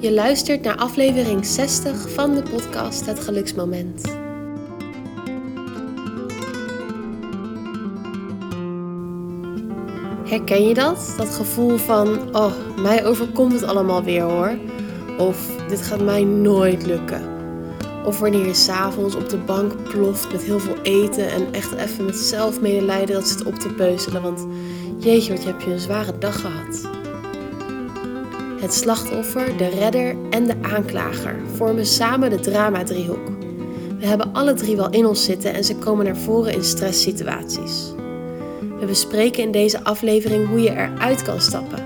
[0.00, 4.02] Je luistert naar aflevering 60 van de podcast Het Geluksmoment.
[10.24, 11.14] Herken je dat?
[11.16, 14.58] Dat gevoel van, oh, mij overkomt het allemaal weer hoor.
[15.18, 17.22] Of dit gaat mij nooit lukken.
[18.04, 22.04] Of wanneer je s'avonds op de bank ploft met heel veel eten en echt even
[22.04, 24.22] met zelfmedelijden dat zit op te peuzelen.
[24.22, 24.46] Want
[24.98, 26.88] jeetje, wat heb je een zware dag gehad.
[28.60, 33.28] Het slachtoffer, de redder en de aanklager vormen samen de drama-driehoek.
[33.98, 37.92] We hebben alle drie wel in ons zitten en ze komen naar voren in stresssituaties.
[38.80, 41.84] We bespreken in deze aflevering hoe je eruit kan stappen.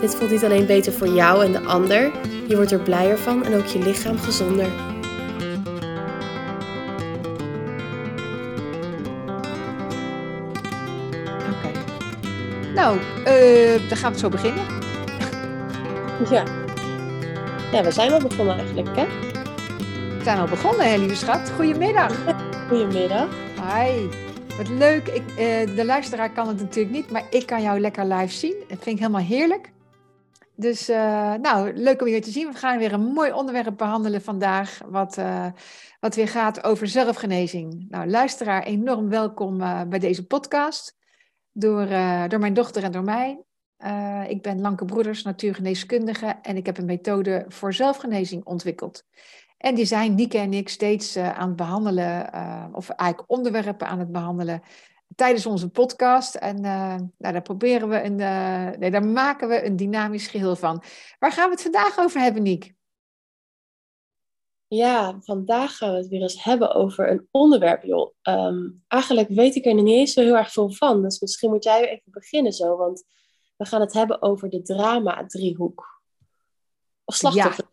[0.00, 2.10] Dit voelt niet alleen beter voor jou en de ander,
[2.48, 4.87] je wordt er blijer van en ook je lichaam gezonder.
[12.88, 14.64] Nou, eh, dan gaan we zo beginnen.
[16.30, 16.44] Ja.
[17.72, 19.06] Ja, we zijn al begonnen eigenlijk, hè?
[20.16, 21.50] We zijn al begonnen, hè, lieve schat.
[21.50, 22.24] Goedemiddag.
[22.68, 23.28] Goedemiddag.
[23.72, 24.08] Hi.
[24.56, 25.08] Wat leuk.
[25.08, 28.54] Ik, eh, de luisteraar kan het natuurlijk niet, maar ik kan jou lekker live zien.
[28.58, 29.72] Dat vind ik helemaal heerlijk.
[30.56, 32.52] Dus eh, nou, leuk om je te zien.
[32.52, 35.18] We gaan weer een mooi onderwerp behandelen vandaag, wat,
[36.00, 37.86] wat weer gaat over zelfgenezing.
[37.88, 40.97] Nou, luisteraar, enorm welkom bij deze podcast.
[41.58, 43.42] Door, eh, door mijn dochter en door mij.
[43.78, 49.04] Eh, ik ben Lanke Broeders, natuurgeneeskundige en ik heb een methode voor zelfgenezing ontwikkeld.
[49.56, 53.88] En die zijn Nieke en ik steeds eh, aan het behandelen, eh, of eigenlijk onderwerpen
[53.88, 54.62] aan het behandelen
[55.14, 56.34] tijdens onze podcast.
[56.34, 58.16] En nou, daar proberen we een,
[58.78, 60.82] nee, daar maken we een dynamisch geheel van.
[61.18, 62.74] Waar gaan we het vandaag over hebben, Niek?
[64.68, 68.14] Ja, vandaag gaan we het weer eens hebben over een onderwerp, joh.
[68.22, 71.02] Ehm, eigenlijk weet ik er niet eens zo heel erg veel van.
[71.02, 73.04] Dus misschien moet jij even beginnen zo, want
[73.56, 76.00] we gaan het hebben over de drama-driehoek.
[77.04, 77.64] Of slachtoffer.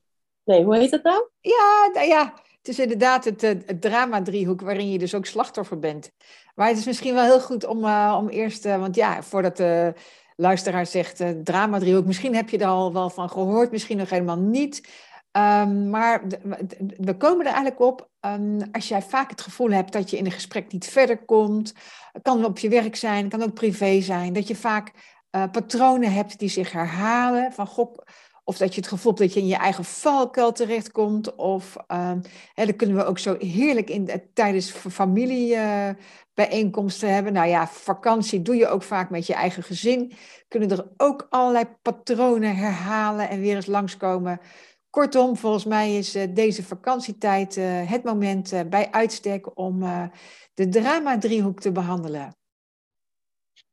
[0.43, 1.29] Nee, hoe heet dat nou?
[1.41, 5.79] Ja, nou ja, het is inderdaad het, eh, het drama-driehoek waarin je dus ook slachtoffer
[5.79, 6.11] bent.
[6.55, 9.57] Maar het is misschien wel heel goed om, eh, om eerst, eh, want ja, voordat
[9.57, 9.93] de
[10.35, 14.39] luisteraar zegt eh, drama-driehoek, misschien heb je er al wel van gehoord, misschien nog helemaal
[14.39, 14.87] niet.
[15.35, 16.21] Ehm, maar
[16.97, 20.25] we- komen er eigenlijk op, ehm, als jij vaak het gevoel hebt dat je in
[20.25, 21.73] een gesprek niet verder komt,
[22.21, 24.91] kan op je werk zijn, kan ook privé zijn, dat je vaak
[25.29, 27.97] eh, patronen hebt die zich herhalen, van goh,
[28.43, 31.35] of dat je het gevoel hebt dat je in je eigen valkuil terechtkomt.
[31.35, 32.19] Of ehm
[32.53, 37.33] dat kunnen we ook zo heerlijk in, de- tijdens familiebijeenkomsten hebben.
[37.33, 40.13] Nou ja, vakantie doe je ook vaak met je eigen gezin.
[40.47, 44.39] Kunnen er ook allerlei patronen herhalen en weer eens langskomen.
[44.95, 49.79] Kortom, volgens mij is eh, deze vakantietijd eh, het moment eh, bij uitstek om
[50.53, 52.35] de drama-driehoek te behandelen.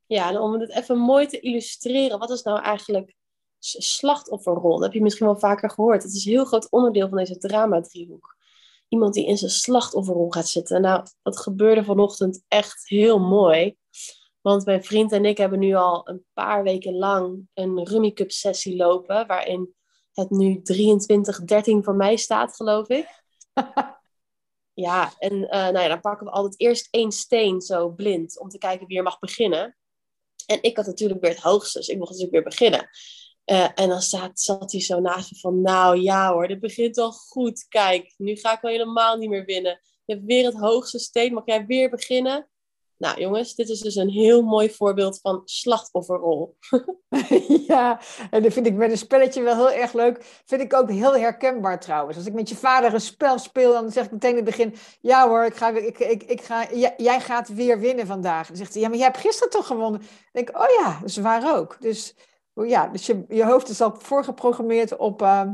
[0.05, 3.15] Ja, en om het even mooi te illustreren, wat is nou eigenlijk
[3.59, 4.73] slachtofferrol?
[4.73, 6.03] Dat heb je misschien wel vaker gehoord.
[6.03, 8.35] Het is een heel groot onderdeel van deze drama-driehoek.
[8.87, 10.81] Iemand die in zijn slachtofferrol gaat zitten.
[10.81, 13.75] Nou, dat gebeurde vanochtend echt heel mooi.
[14.41, 18.31] Want mijn vriend en ik hebben nu al een paar weken lang een Rummy Cup
[18.31, 19.27] sessie lopen.
[19.27, 19.73] Waarin
[20.13, 23.07] het nu 23-13 voor mij staat, geloof ik.
[24.73, 28.39] Ja, en eh, nou ja, dan pakken we altijd eerst één steen zo blind.
[28.39, 29.77] Om te kijken wie er mag beginnen.
[30.45, 32.89] En ik had natuurlijk weer het hoogste, dus ik mocht natuurlijk weer beginnen.
[33.45, 36.97] Eh, en dan zat, zat hij zo naast me van, nou ja hoor, dit begint
[36.97, 37.65] al goed.
[37.67, 39.81] Kijk, nu ga ik wel helemaal niet meer winnen.
[40.05, 42.49] Je hebt weer het hoogste steen, mag jij weer beginnen?
[43.03, 46.55] Nou jongens, dit is dus een heel mooi voorbeeld van slachtofferrol.
[47.67, 47.99] Ja,
[48.29, 50.41] en dat vind ik met een spelletje wel heel erg leuk.
[50.45, 52.17] Vind ik ook heel herkenbaar trouwens.
[52.17, 54.75] Als ik met je vader een spel speel, dan zeg ik meteen in het begin...
[55.01, 58.47] Ja hoor, ik ga, ik, ik, ik ga, jij, gaat weer winnen vandaag.
[58.47, 59.99] Dan zegt hij, ja, maar jij hebt gisteren toch gewonnen?
[59.99, 61.77] Dan denk ik, oh ja, dat waar ook.
[61.79, 62.15] Dus,
[62.53, 65.21] ja, dus je, je hoofd is al voorgeprogrammeerd op...
[65.21, 65.53] ehm,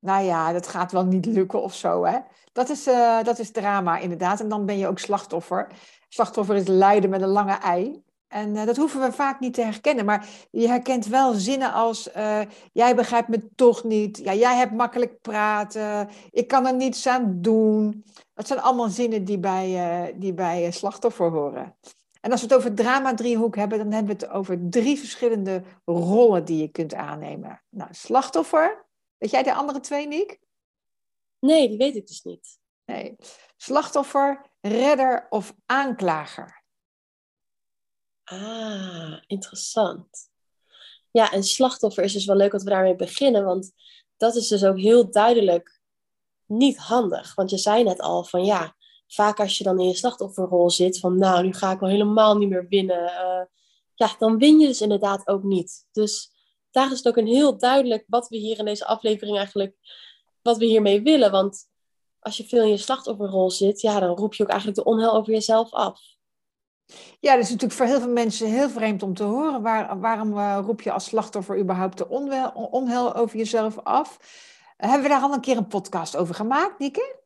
[0.00, 2.18] nou ja, dat gaat wel niet lukken of zo, hè.
[2.52, 4.40] Dat is, eh, dat is drama inderdaad.
[4.40, 5.66] En dan ben je ook slachtoffer.
[6.08, 8.02] Slachtoffer is lijden met een lange ei.
[8.28, 10.04] En eh, dat hoeven we vaak niet te herkennen.
[10.04, 12.40] Maar je herkent wel zinnen als: eh,
[12.72, 14.18] Jij begrijpt me toch niet.
[14.18, 16.08] Ja, jij hebt makkelijk praten.
[16.30, 18.04] Ik kan er niets aan doen.
[18.34, 21.76] Dat zijn allemaal zinnen die bij, die bij slachtoffer horen.
[22.20, 26.44] En als we het over drama-driehoek hebben, dan hebben we het over drie verschillende rollen
[26.44, 27.62] die je kunt aannemen.
[27.70, 28.88] Nou, slachtoffer.
[29.20, 30.38] Weet jij de andere twee, Niek?
[31.38, 32.58] Nee, die weet ik dus niet.
[32.84, 33.16] Nee.
[33.56, 36.64] Slachtoffer, redder of aanklager.
[38.24, 40.30] Ah, interessant.
[41.10, 43.72] Ja, en slachtoffer is dus wel leuk dat we daarmee beginnen, want
[44.16, 45.80] dat is dus ook heel duidelijk
[46.46, 47.34] niet handig.
[47.34, 48.76] Want je zei net al van ja,
[49.06, 52.36] vaak als je dan in je slachtofferrol zit van nou, nu ga ik wel helemaal
[52.36, 53.06] niet meer winnen.
[53.06, 53.44] Eh,
[53.94, 55.86] ja, dan win je dus inderdaad ook niet.
[55.92, 56.32] Dus
[56.70, 59.76] daar is het ook een heel duidelijk wat we hier in deze aflevering eigenlijk,
[60.42, 61.30] wat we hiermee willen.
[61.30, 61.68] Want
[62.18, 65.14] als je veel in je slachtofferrol zit, ja, dan roep je ook eigenlijk de onheil
[65.14, 66.00] over jezelf af.
[67.20, 69.62] Ja, dat is natuurlijk voor heel veel mensen heel vreemd om te horen.
[69.62, 74.18] Waar, waarom uh, roep je als slachtoffer überhaupt de onwel, onheil over jezelf af?
[74.76, 77.18] hebben we daar al een keer een podcast over gemaakt, Nieke?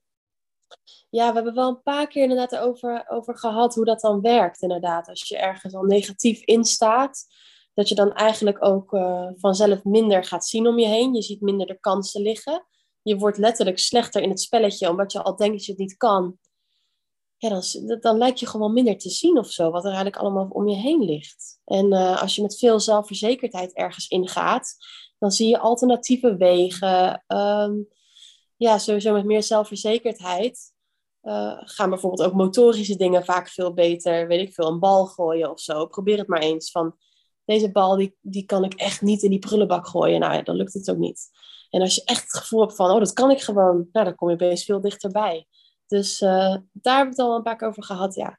[1.10, 4.62] Ja, we hebben wel een paar keer inderdaad over, over gehad hoe dat dan werkt,
[4.62, 5.08] inderdaad.
[5.08, 7.26] Als je ergens al negatief in staat,
[7.74, 11.14] dat je dan eigenlijk ook uh, vanzelf minder gaat zien om je heen.
[11.14, 12.66] Je ziet minder de kansen liggen.
[13.02, 15.96] Je wordt letterlijk slechter in het spelletje, omdat je al denkt dat je het niet
[15.96, 16.38] kan.
[17.36, 20.48] Ja, dan, dan lijkt je gewoon minder te zien of zo, wat er eigenlijk allemaal
[20.50, 21.58] om je heen ligt.
[21.64, 24.76] En uh, als je met veel zelfverzekerdheid ergens ingaat,
[25.18, 27.24] dan zie je alternatieve wegen.
[27.26, 27.88] Um,
[28.56, 30.72] ja, sowieso met meer zelfverzekerdheid
[31.22, 34.28] uh, gaan bijvoorbeeld ook motorische dingen vaak veel beter.
[34.28, 35.86] Weet ik veel, een bal gooien of zo.
[35.86, 36.70] Probeer het maar eens.
[36.70, 36.96] Van
[37.44, 40.20] deze bal, die, die kan ik echt niet in die prullenbak gooien.
[40.20, 41.28] Nou ja, dan lukt het ook niet.
[41.70, 43.88] En als je echt het gevoel hebt van, oh, dat kan ik gewoon.
[43.92, 45.46] Nou, dan kom je opeens veel dichterbij.
[45.86, 46.28] Dus uh,
[46.72, 48.38] daar hebben we het al een paar keer over gehad, ja.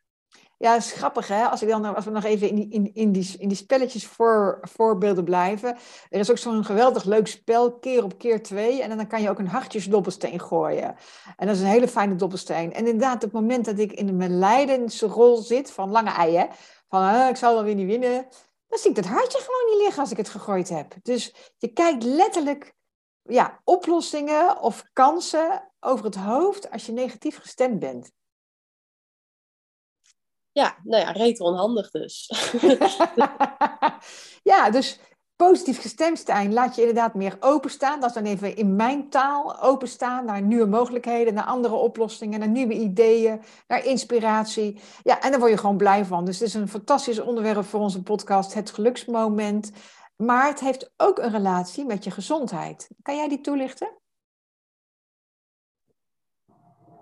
[0.58, 1.44] Ja, dat is grappig hè.
[1.44, 4.06] Als, ik dan, als we nog even in die, in, in die, in die spelletjes
[4.06, 5.78] voor, voorbeelden blijven.
[6.10, 8.82] Er is ook zo'n geweldig leuk spel, keer op keer twee.
[8.82, 10.96] En dan kan je ook een hartjesdobbelsteen gooien.
[11.36, 12.74] En dat is een hele fijne dobbelsteen.
[12.74, 16.48] En inderdaad, het moment dat ik in mijn lijdensrol zit, van lange ei
[16.88, 18.28] Van uh, ik zal wel weer niet winnen.
[18.68, 20.96] Dan zie ik dat hartje gewoon niet liggen als ik het gegooid heb.
[21.02, 22.76] Dus je kijkt letterlijk
[23.22, 28.12] ja, oplossingen of kansen over het hoofd als je negatief gestemd bent.
[30.52, 32.32] Ja, nou ja, reet onhandig dus.
[34.52, 35.00] ja, dus
[35.36, 38.00] positief gestemd zijn laat je inderdaad meer openstaan.
[38.00, 42.50] Dat is dan even in mijn taal openstaan naar nieuwe mogelijkheden, naar andere oplossingen, naar
[42.50, 44.80] nieuwe ideeën, naar inspiratie.
[45.04, 46.26] Ja, en daar word je gewoon blij van.
[46.26, 49.72] Dus het is een fantastisch onderwerp voor onze podcast, het geluksmoment.
[50.16, 52.90] Maar het heeft ook een relatie met je gezondheid.
[53.02, 53.98] Kan jij die toelichten?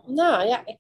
[0.06, 0.78] Nou ja, ik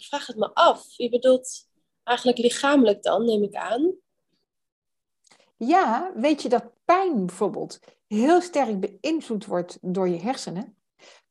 [0.00, 0.84] ik vraag het me af.
[0.96, 1.68] Je bedoelt
[2.02, 3.94] eigenlijk lichamelijk dan, neem ik aan?
[5.66, 10.76] Ja, weet je dat pijn bijvoorbeeld heel sterk beïnvloed wordt door je hersenen?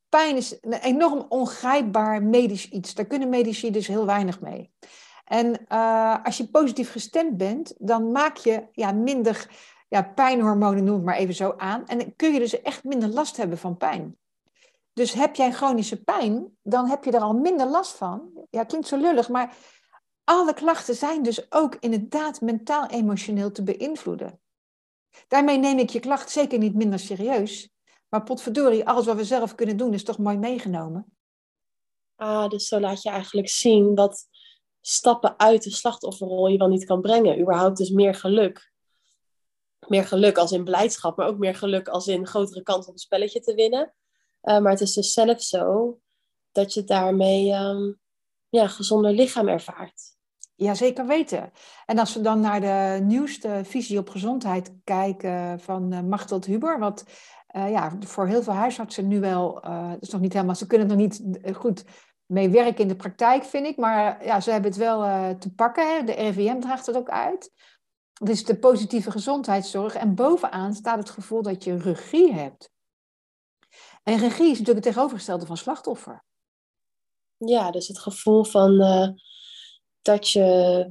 [0.09, 2.93] Pijn is een enorm ongrijpbaar medisch iets.
[2.93, 4.71] Daar kunnen medici dus heel weinig mee.
[5.25, 9.49] En uh, als je positief gestemd bent, dan maak je ja, minder
[9.87, 11.87] ja, pijnhormonen, noem het maar even zo aan.
[11.87, 14.17] En kun je dus echt minder last hebben van pijn.
[14.93, 18.29] Dus heb jij chronische pijn, dan heb je er al minder last van.
[18.49, 19.55] Ja, klinkt zo lullig, maar
[20.29, 24.39] alle klachten zijn dus ook inderdaad mentaal-emotioneel te beïnvloeden.
[25.27, 27.69] Daarmee neem ik je klacht zeker niet minder serieus.
[28.09, 31.17] Maar potverdorie, alles wat we zelf kunnen doen is toch mooi meegenomen.
[32.15, 34.27] Ah, dus zo laat je eigenlijk zien wat
[34.81, 37.41] stappen uit de slachtofferrol je wel niet kan brengen.
[37.41, 38.71] Überhaupt dus meer geluk.
[39.87, 42.99] Meer geluk als in blijdschap, maar ook meer geluk als in grotere kans om een
[42.99, 43.93] spelletje te winnen.
[44.43, 45.99] Uh, maar het is dus zelf zo
[46.51, 47.99] dat je daarmee um,
[48.49, 50.17] ja, gezonder lichaam ervaart.
[50.59, 51.51] Ja, zeker weten.
[51.85, 56.79] En als we dan naar de nieuwste visie op gezondheid kijken van uh, Machteld Huber,
[56.79, 57.05] wat
[57.55, 60.89] uh, ja, voor heel veel huisartsen nu wel, dat is nog niet helemaal, ze kunnen
[60.89, 61.83] er nog niet goed
[62.25, 64.99] mee werken in de praktijk, vind ik, maar ja, ze hebben het wel
[65.37, 65.95] te pakken.
[65.95, 66.03] Hè.
[66.03, 67.51] De RIVM draagt het ook uit.
[68.23, 72.71] Is de positieve gezondheidszorg en bovenaan staat het gevoel dat je regie hebt.
[74.03, 76.23] En regie is natuurlijk het tegenovergestelde van slachtoffer.
[77.37, 78.81] Ja, dus het gevoel van
[80.01, 80.89] dat je,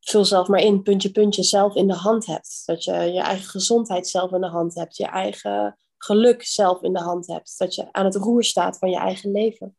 [0.00, 2.62] vul zelf maar in, puntje, puntje, zelf in de hand hebt.
[2.64, 4.96] Dat je je eigen gezondheid zelf in de hand hebt.
[4.96, 7.58] Je eigen geluk zelf in de hand hebt.
[7.58, 9.76] Dat je aan het roer staat van je eigen leven.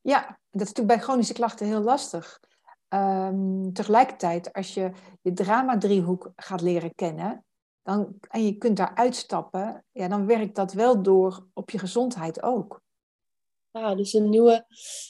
[0.00, 2.40] Ja, dat is natuurlijk bij chronische klachten heel lastig.
[2.88, 7.44] Um, tegelijkertijd, als je je drama-driehoek gaat leren kennen,
[7.82, 12.42] dan, en je kunt daar uitstappen, ja, dan werkt dat wel door op je gezondheid
[12.42, 12.80] ook.
[13.70, 14.66] Ja, dus een nieuwe,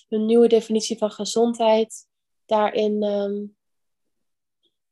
[0.08, 2.06] een nieuwe definitie van gezondheid.
[2.50, 3.56] Daarin, um,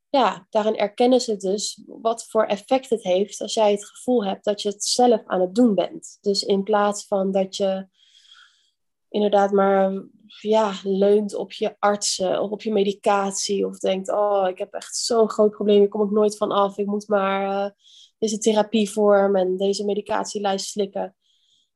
[0.09, 4.45] ja, daarin erkennen ze dus wat voor effect het heeft als jij het gevoel hebt
[4.45, 6.19] dat je het zelf aan het doen bent.
[6.21, 7.89] Dus in plaats van dat je
[9.09, 10.07] inderdaad maar
[10.41, 13.67] ja, leunt op je artsen of op je medicatie.
[13.67, 16.79] Of denkt, oh, ik heb echt zo'n groot probleem, hier kom ik nooit van af.
[16.79, 17.71] Ik moet maar uh,
[18.19, 21.17] deze therapievorm en deze medicatielijst slikken.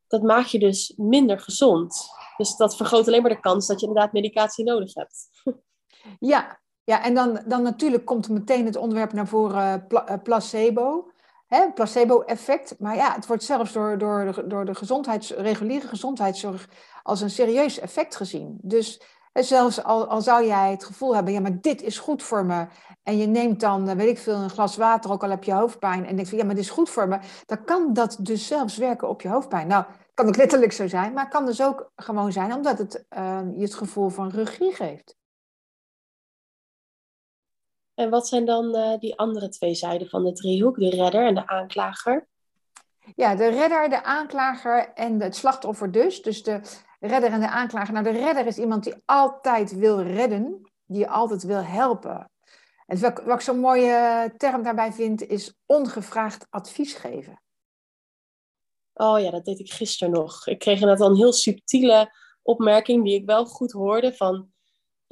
[0.06, 2.08] Dat maakt je dus minder gezond.
[2.36, 5.28] Dus dat vergroot alleen maar de kans dat je inderdaad medicatie nodig hebt.
[6.18, 11.10] Ja, ja en dan, dan natuurlijk komt meteen het onderwerp naar voren uh, placebo.
[11.46, 12.74] Hè, placebo-effect.
[12.78, 16.68] Maar ja, het wordt zelfs door, door, door de gezondheids, reguliere gezondheidszorg
[17.02, 18.58] als een serieus effect gezien.
[18.62, 19.00] Dus
[19.32, 22.66] zelfs al, al zou jij het gevoel hebben, ja, maar dit is goed voor me.
[23.02, 25.52] En je neemt dan, eh, weet ik veel, een glas water, ook al heb je
[25.52, 26.06] hoofdpijn.
[26.06, 27.18] En denkt van, ja, maar dit is goed voor me.
[27.46, 29.66] Dan kan dat dus zelfs werken op je hoofdpijn.
[29.66, 33.04] Nou, kan ook letterlijk zo zijn, maar kan dus ook gewoon zijn omdat het
[33.54, 35.16] je het gevoel van regie geeft.
[37.94, 41.34] En wat zijn dan uh, die andere twee zijden van de driehoek, de redder en
[41.34, 42.26] de aanklager?
[43.14, 46.22] Ja, de redder, de aanklager en het slachtoffer dus.
[46.22, 46.60] Dus de
[47.00, 47.92] redder en de aanklager.
[47.92, 52.30] Nou, de redder is iemand die altijd wil redden, die je altijd wil helpen.
[52.86, 57.42] En wat, wat ik zo'n mooie term daarbij vind, is ongevraagd advies geven.
[58.94, 60.46] Oh ja, dat deed ik gisteren nog.
[60.46, 64.51] Ik kreeg inderdaad al een heel subtiele opmerking die ik wel goed hoorde van...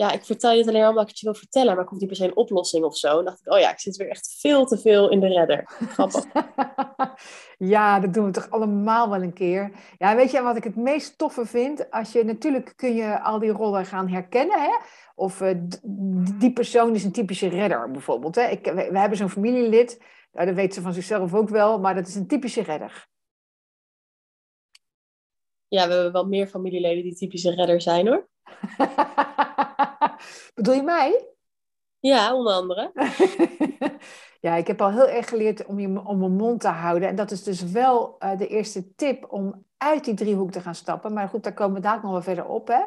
[0.00, 1.88] Ja, ik vertel je het alleen maar omdat ik het je wil vertellen, maar ik
[1.88, 3.18] hoef niet per se een oplossing of zo.
[3.18, 5.64] En dacht ik, oh ja, ik zit weer echt veel te veel in de redder.
[5.66, 6.24] Grappig.
[7.74, 9.72] ja, dat doen we toch allemaal wel een keer.
[9.98, 11.90] Ja, weet je wat ik het meest toffe vind?
[11.90, 14.76] Als je, natuurlijk kun je al die rollen gaan herkennen, hè?
[15.14, 15.50] Of uh,
[16.38, 18.34] die persoon is een typische redder, bijvoorbeeld.
[18.34, 18.48] Hè?
[18.48, 20.02] Ik, we, we hebben zo'n familielid,
[20.32, 23.08] nou, dat weet ze van zichzelf ook wel, maar dat is een typische redder
[25.70, 28.28] ja, we hebben wel meer familieleden die typische redder zijn hoor.
[30.54, 31.28] Bedoel je mij?
[31.98, 32.92] Ja, onder andere.
[34.46, 37.08] ja, ik heb al heel erg geleerd om, je, om mijn mond te houden.
[37.08, 40.74] En dat is dus wel uh, de eerste tip om uit die driehoek te gaan
[40.74, 41.12] stappen.
[41.12, 42.68] Maar goed, daar komen we daar nog wel verder op.
[42.68, 42.82] Hè?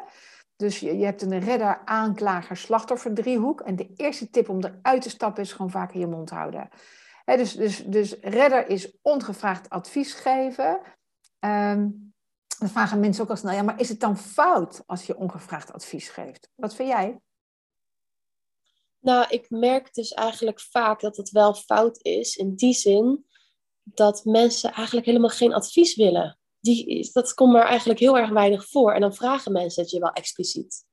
[0.56, 3.60] Dus je, je hebt een redder, aanklager, slachtoffer driehoek.
[3.60, 6.68] En de eerste tip om eruit te stappen is gewoon vaker je mond houden.
[7.24, 10.80] Hè, dus, dus, dus redder is ongevraagd advies geven.
[11.40, 12.13] Um,
[12.64, 15.72] dan vragen mensen ook al snel, ja, maar is het dan fout als je ongevraagd
[15.72, 16.50] advies geeft?
[16.54, 17.20] Wat vind jij?
[19.00, 22.36] Nou, ik merk dus eigenlijk vaak dat het wel fout is.
[22.36, 23.26] In die zin
[23.82, 26.38] dat mensen eigenlijk helemaal geen advies willen.
[26.60, 28.92] Die, dat komt maar eigenlijk heel erg weinig voor.
[28.92, 30.84] En dan vragen mensen het je wel expliciet.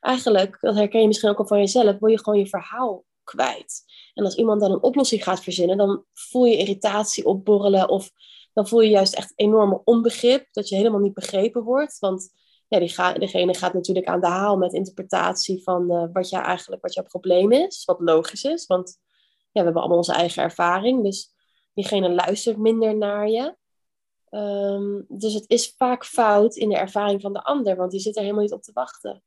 [0.00, 3.84] Eigenlijk, dat herken je misschien ook al van jezelf, wil je gewoon je verhaal kwijt.
[4.14, 8.10] En als iemand dan een oplossing gaat verzinnen, dan voel je irritatie opborrelen of
[8.58, 11.98] dan voel je juist echt enorme onbegrip, dat je helemaal niet begrepen wordt.
[11.98, 12.30] Want
[12.68, 16.36] ja, die ga, degene gaat natuurlijk aan de haal met interpretatie van uh, wat, je
[16.36, 18.66] eigenlijk, wat jouw probleem is, wat logisch is.
[18.66, 18.98] Want
[19.28, 21.34] ja, we hebben allemaal onze eigen ervaring, dus
[21.74, 23.56] diegene luistert minder naar je.
[24.30, 28.16] Um, dus het is vaak fout in de ervaring van de ander, want die zit
[28.16, 29.22] er helemaal niet op te wachten.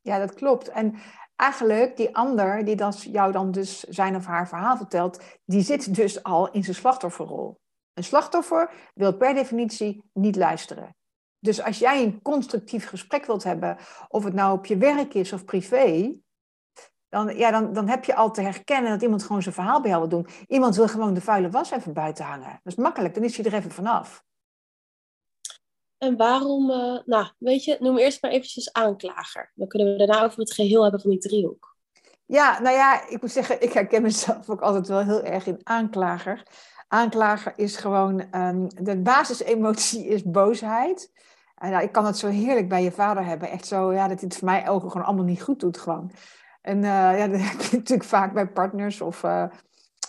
[0.00, 0.68] Ja, dat klopt.
[0.68, 0.94] En
[1.36, 5.94] eigenlijk, die ander die dan jou dan dus zijn of haar verhaal vertelt, die zit
[5.94, 7.60] dus al in zijn slachtofferrol.
[7.94, 10.96] Een slachtoffer wil per definitie niet luisteren.
[11.38, 13.76] Dus als jij een constructief gesprek wilt hebben,
[14.08, 16.14] of het nou op je werk is of privé,
[17.08, 19.90] dan, ja, dan, dan heb je al te herkennen dat iemand gewoon zijn verhaal bij
[19.90, 20.26] jou wil doen.
[20.48, 22.60] Iemand wil gewoon de vuile was even buiten hangen.
[22.62, 24.24] Dat is makkelijk, dan is hij er even vanaf.
[25.98, 29.52] En waarom, uh, nou weet je, noem eerst maar eventjes aanklager.
[29.54, 31.76] Dan kunnen we daarna over het geheel hebben van die driehoek.
[32.26, 35.60] Ja, nou ja, ik moet zeggen, ik herken mezelf ook altijd wel heel erg in
[35.62, 36.42] aanklager
[36.92, 41.10] aanklager is gewoon, um, de basisemotie is boosheid.
[41.54, 43.50] En nou, ik kan het zo heerlijk bij je vader hebben.
[43.50, 46.10] Echt zo, ja, dat hij het voor mij ook gewoon allemaal niet goed doet gewoon.
[46.62, 49.30] En uh, ja, dat heb je natuurlijk vaak bij partners of uh,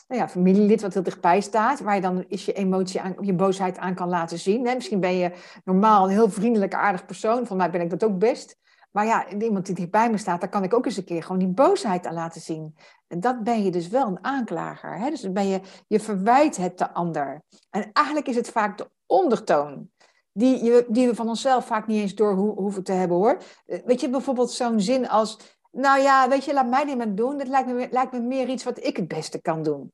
[0.08, 1.80] nou ja, familielid wat heel dichtbij staat.
[1.80, 4.62] Waar je dan is je emotie, aan, je boosheid aan kan laten zien.
[4.62, 5.32] Misschien ben je
[5.64, 7.48] normaal een heel vriendelijk, aardig persoon.
[7.48, 8.58] Van mij ben ik dat ook best.
[8.94, 11.38] Maar ja, iemand die dichtbij me staat, daar kan ik ook eens een keer gewoon
[11.38, 12.76] die boosheid aan laten zien.
[13.08, 14.98] En dat ben je dus wel een aanklager.
[14.98, 15.10] Hè?
[15.10, 17.44] Dus dan ben je, je verwijt het de ander.
[17.70, 19.90] En eigenlijk is het vaak de ondertoon.
[20.32, 23.38] Die, je, die we van onszelf vaak niet eens door hoeven te hebben hoor.
[23.66, 25.40] Eh, weet je, bijvoorbeeld zo'n zin als.
[25.72, 27.38] Nou ja, weet je, laat mij dit maar doen.
[27.38, 29.92] Dat lijkt me, lijkt me meer iets wat ik het beste kan doen.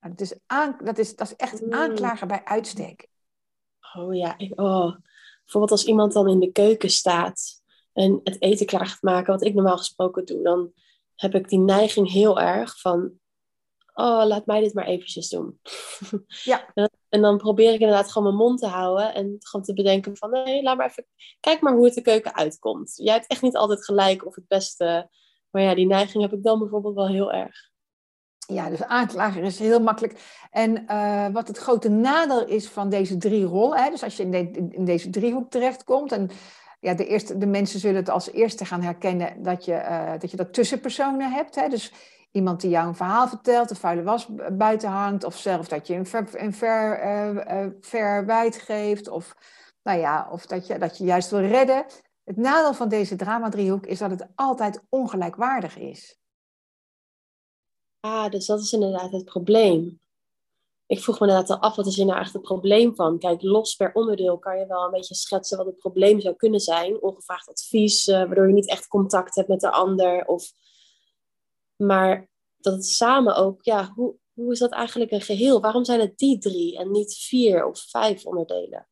[0.00, 1.72] Nou, dat, is aan, dat, is, dat is echt mm.
[1.72, 3.08] aanklager bij uitstek.
[3.96, 4.96] Oh ja, ik, oh.
[5.44, 7.59] bijvoorbeeld als iemand dan in de keuken staat
[8.00, 10.72] en het eten klaar gaat maken, wat ik normaal gesproken doe, dan
[11.16, 13.12] heb ik die neiging heel erg van,
[13.94, 15.60] oh, laat mij dit maar eventjes doen.
[16.44, 16.72] Ja.
[17.08, 20.30] en dan probeer ik inderdaad gewoon mijn mond te houden en gewoon te bedenken van,
[20.30, 21.06] nee, laat maar even,
[21.40, 22.92] kijk maar hoe het de keuken uitkomt.
[22.96, 25.10] Jij hebt echt niet altijd gelijk of het beste,
[25.50, 27.68] maar ja, die neiging heb ik dan bijvoorbeeld wel heel erg.
[28.46, 30.46] Ja, dus aanklager is heel makkelijk.
[30.50, 34.22] En uh, wat het grote nadeel is van deze drie rollen, hè, dus als je
[34.22, 36.30] in, de, in deze driehoek terechtkomt, en
[36.80, 40.30] ja, de, eerste, de mensen zullen het als eerste gaan herkennen dat je, uh, dat,
[40.30, 41.54] je dat tussenpersonen hebt.
[41.54, 41.68] Hè?
[41.68, 41.92] Dus
[42.30, 45.94] iemand die jou een verhaal vertelt, de vuile was buiten hangt, of zelf dat je
[45.94, 49.36] een, ver, een ver, uh, verwijt geeft, of,
[49.82, 51.84] nou ja, of dat, je, dat je juist wil redden.
[52.24, 56.18] Het nadeel van deze drama-driehoek is dat het altijd ongelijkwaardig is.
[58.00, 59.99] Ah, dus dat is inderdaad het probleem.
[60.90, 63.18] Ik vroeg me inderdaad al af, wat is hier nou echt het probleem van?
[63.18, 66.60] Kijk, los per onderdeel kan je wel een beetje schetsen wat het probleem zou kunnen
[66.60, 67.02] zijn.
[67.02, 70.26] Ongevraagd advies, uh, waardoor je niet echt contact hebt met de ander.
[70.26, 70.52] Of...
[71.76, 75.60] Maar dat samen ook, ja, hoe, hoe is dat eigenlijk een geheel?
[75.60, 78.88] Waarom zijn het die drie en niet vier of vijf onderdelen?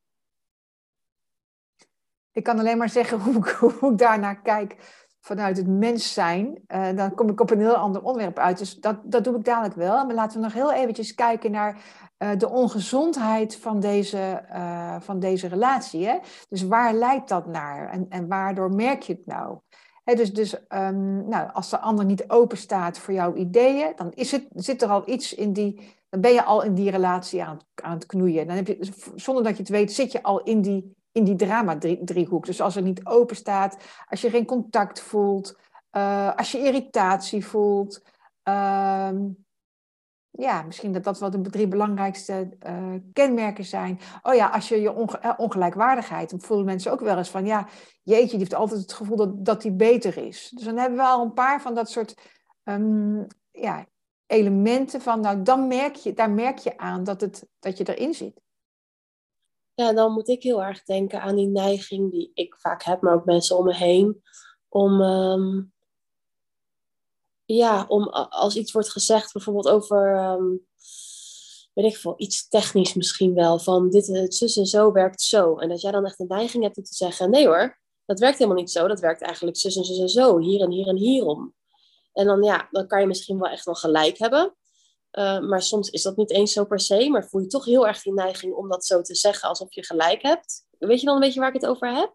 [2.31, 6.87] Ik kan alleen maar zeggen hoe hoe ik daarnaar kijk vanuit het mens zijn, uh,
[6.95, 8.57] dan kom ik op een heel ander onderwerp uit.
[8.57, 10.05] Dus dat, dat doe ik dadelijk wel.
[10.05, 11.77] Maar laten we nog heel eventjes kijken naar
[12.17, 16.07] uh, de ongezondheid van deze, uh, van deze relatie.
[16.07, 16.17] Hè?
[16.49, 19.57] Dus waar leidt dat naar en, en waardoor merk je het nou?
[20.15, 24.31] Dus dus um, nou, als de ander niet open staat voor jouw ideeën, dan is
[24.31, 25.97] het, zit er al iets in die.
[26.09, 28.47] Dan ben je al in die relatie aan, aan het knoeien.
[28.47, 31.35] Dan heb je, zonder dat je het weet, zit je al in die in die
[31.35, 32.45] drama-driehoek.
[32.45, 35.57] Dus als er niet open staat, als je geen contact voelt,
[35.91, 38.01] uh, als je irritatie voelt.
[38.43, 39.11] Uh,
[40.31, 43.99] ja, misschien dat dat wel de drie belangrijkste uh, kenmerken zijn.
[44.21, 47.67] Oh ja, als je je eh, ongelijkwaardigheid, dan voelen mensen ook wel eens van, ja,
[48.03, 50.51] jeetje, die heeft altijd het gevoel dat, dat die beter is.
[50.55, 52.15] Dus dan hebben we al een paar van dat soort
[52.63, 53.85] um, ja,
[54.25, 58.13] elementen van, nou, dan merk je, daar merk je aan dat, het, dat je erin
[58.13, 58.41] zit
[59.79, 63.13] ja, dan moet ik heel erg denken aan die neiging die ik vaak heb, maar
[63.13, 64.21] ook mensen om me heen.
[64.69, 65.73] Om, um,
[67.45, 70.67] ja, om als iets wordt gezegd, bijvoorbeeld over, um,
[71.73, 75.57] weet ik veel, iets technisch misschien wel, van dit, het zus en zo werkt zo.
[75.57, 78.37] En dat jij dan echt een neiging hebt om te zeggen, nee hoor, dat werkt
[78.37, 78.87] helemaal niet zo.
[78.87, 81.53] Dat werkt eigenlijk zus en zus en zo, hier en hier en hierom.
[82.13, 84.55] En dan ja, dan kan je misschien wel echt wel gelijk hebben.
[85.11, 87.87] Uh, maar soms is dat niet eens zo per se, maar voel je toch heel
[87.87, 90.65] erg die neiging om dat zo te zeggen alsof je gelijk hebt.
[90.77, 92.13] Weet je dan een beetje waar ik het over heb?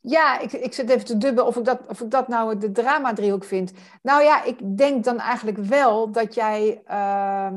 [0.00, 2.72] Ja, ik, ik zit even te dubben of ik dat, of ik dat nou de
[2.72, 3.72] drama-driehoek vind.
[4.02, 7.50] Nou ja, ik denk dan eigenlijk wel dat jij uh,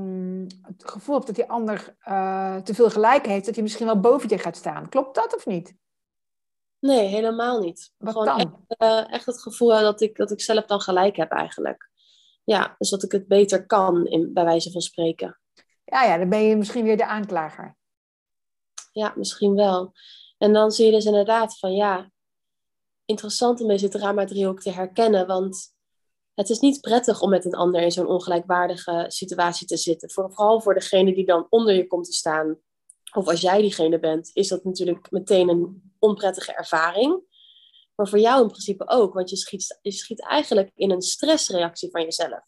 [0.62, 4.00] het gevoel hebt dat die ander uh, te veel gelijk heeft, dat hij misschien wel
[4.00, 4.90] boven je gaat staan.
[4.90, 5.74] Klopt dat of niet?
[6.80, 7.92] Nee, helemaal niet.
[7.98, 8.66] Wat Gewoon dan?
[8.68, 11.90] Echt, uh, echt het gevoel dat ik, dat ik zelf dan gelijk heb eigenlijk.
[12.50, 15.40] Ja, dus dat ik het beter kan, in, bij wijze van spreken.
[15.86, 17.78] Ja, ja, dan ben je misschien weer de aanklager.
[18.92, 19.92] Ja, misschien wel.
[20.38, 22.12] En dan zie je dus inderdaad van ja,
[23.06, 25.28] interessant om deze drama-driehoek te herkennen.
[25.28, 25.74] Want
[26.34, 30.12] het is niet prettig om met een ander in zo'n ongelijkwaardige situatie te zitten.
[30.12, 32.60] Vooral voor degene die dan onder je komt te staan.
[33.14, 37.22] Of als jij diegene bent, is dat natuurlijk meteen een onprettige ervaring.
[38.00, 41.92] Maar voor jou in principe ook, want je schiet, je schiet eigenlijk in een stressreactie
[41.92, 42.44] van jezelf.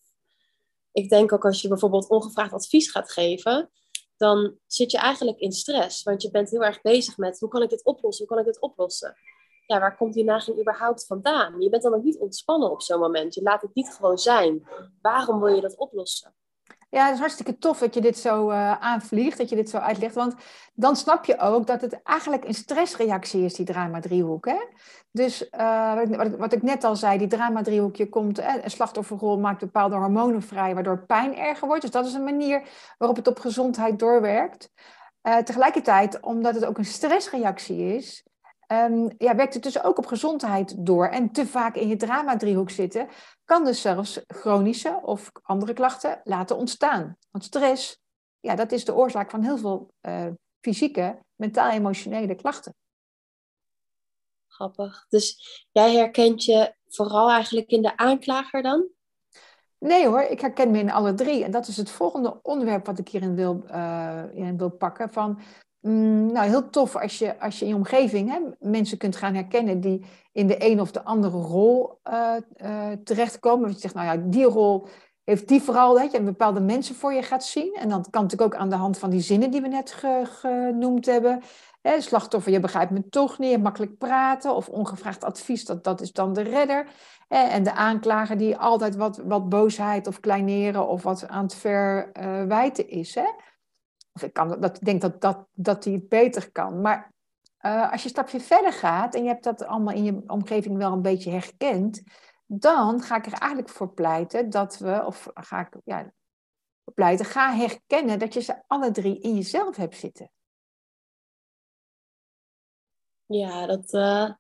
[0.92, 3.72] Ik denk ook als je bijvoorbeeld ongevraagd advies gaat geven,
[4.18, 6.04] dan zit je eigenlijk in stress.
[6.04, 8.54] Want je bent heel erg bezig met hoe kan ik dit oplossen, hoe kan ik
[8.54, 9.16] dit oplossen.
[9.66, 11.62] Ja, waar komt die neiging überhaupt vandaan?
[11.62, 13.34] Je bent dan ook niet ontspannen op zo'n moment.
[13.34, 14.68] Je laat het niet gewoon zijn.
[15.02, 16.36] Waarom wil je dat oplossen?
[16.92, 19.78] Ja, het is hartstikke tof dat je dit zo uh, aanvliegt, dat je dit zo
[19.78, 20.16] uitlegt.
[20.16, 20.36] Want
[20.74, 24.46] dan snap je ook dat het eigenlijk een stressreactie is, die drama-driehoek.
[24.46, 24.58] Hè?
[25.12, 29.40] Dus uh, wat, ik, wat, ik, net al zei, die drama-driehoekje komt, eh, een slachtofferrol
[29.40, 31.82] maakt bepaalde hormonen vrij, waardoor pijn erger wordt.
[31.82, 32.62] Dus dat is een manier
[32.98, 34.72] waarop het op gezondheid doorwerkt.
[35.44, 38.26] Tegelijkertijd, omdat het ook een stressreactie is,
[38.72, 41.08] um, ja, werkt het dus ook op gezondheid door.
[41.08, 43.08] En te vaak in je drama-driehoek zitten,
[43.46, 47.18] kan dus zelfs chronische of andere klachten laten ontstaan.
[47.32, 48.02] Want stress,
[48.40, 50.28] ja, dat is de oorzaak van heel veel uh,
[50.62, 52.76] fysieke, mentaal-emotionele klachten.
[54.48, 55.06] Grappig.
[55.10, 55.36] Dus
[55.72, 58.88] jij herkent je vooral eigenlijk in de aanklager dan?
[59.78, 61.44] Nee hoor, ik herken me in alle drie.
[61.44, 65.10] En dat is het volgende onderwerp wat ik hierin wil, uh, in wil pakken.
[65.10, 65.40] Van,
[65.82, 68.40] mm, nou, heel tof als je, als je in je omgeving hè,
[68.70, 73.66] mensen kunt gaan herkennen die in de een of de andere rol uh, uh, terechtkomen.
[73.66, 74.88] Dat je zegt, nou ja, die rol
[75.24, 77.74] heeft die vooral, dat je bepaalde mensen voor je gaat zien.
[77.74, 80.22] En dat kan natuurlijk ook aan de hand van die zinnen die we net ge,
[80.26, 81.42] genoemd hebben.
[81.82, 86.12] Hè, slachtoffer, je begrijpt me toch niet, makkelijk praten of ongevraagd advies, dat, dat is
[86.12, 86.88] dan de redder.
[87.28, 92.90] En de aanklager die altijd wat, wat boosheid of kleineren of wat aan het verwijten
[92.90, 93.16] is.
[93.16, 93.26] Hè?
[94.14, 96.82] Of ik, kan, dat, denk dat, dat, dat hij het beter kan.
[96.82, 97.14] Maar
[97.62, 100.78] uh, als je een stapje verder gaat en je hebt dat allemaal in je omgeving
[100.78, 102.04] wel een beetje herkend,
[102.46, 106.14] dan ga ik er eigenlijk voor pleiten dat we, of ga ik ja,
[106.94, 110.32] pleiten, ga herkennen dat je ze alle drie in jezelf hebt zitten.
[113.26, 114.32] Ja, dat, uh,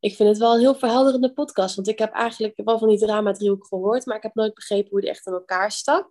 [0.00, 1.74] ik vind het wel een heel verhelderende podcast.
[1.74, 5.00] Want ik heb eigenlijk wel van die drama-driehoek gehoord, maar ik heb nooit begrepen hoe
[5.00, 6.10] die echt in elkaar stak.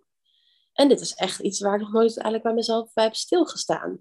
[0.78, 3.98] En dit is echt iets waar ik nog nooit eigenlijk bij mezelf bij heb stilgestaan.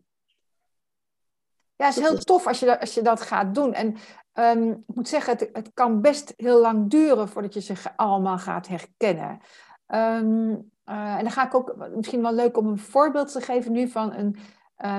[1.76, 3.74] Ja, het is heel tof als je dat, als je dat gaat doen.
[3.74, 3.96] En
[4.34, 8.38] um, ik moet zeggen, het, het kan best heel lang duren voordat je ze allemaal
[8.38, 9.40] gaat herkennen.
[9.88, 13.88] Um, en dan ga ik ook, misschien wel leuk om een voorbeeld te geven nu
[13.88, 14.38] van een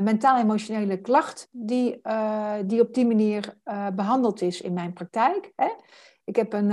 [0.04, 2.00] mentaal-emotionele klacht die,
[2.64, 3.58] die op die manier
[3.94, 5.52] behandeld is in mijn praktijk.
[5.56, 5.68] Hè?
[6.28, 6.70] Ik heb een,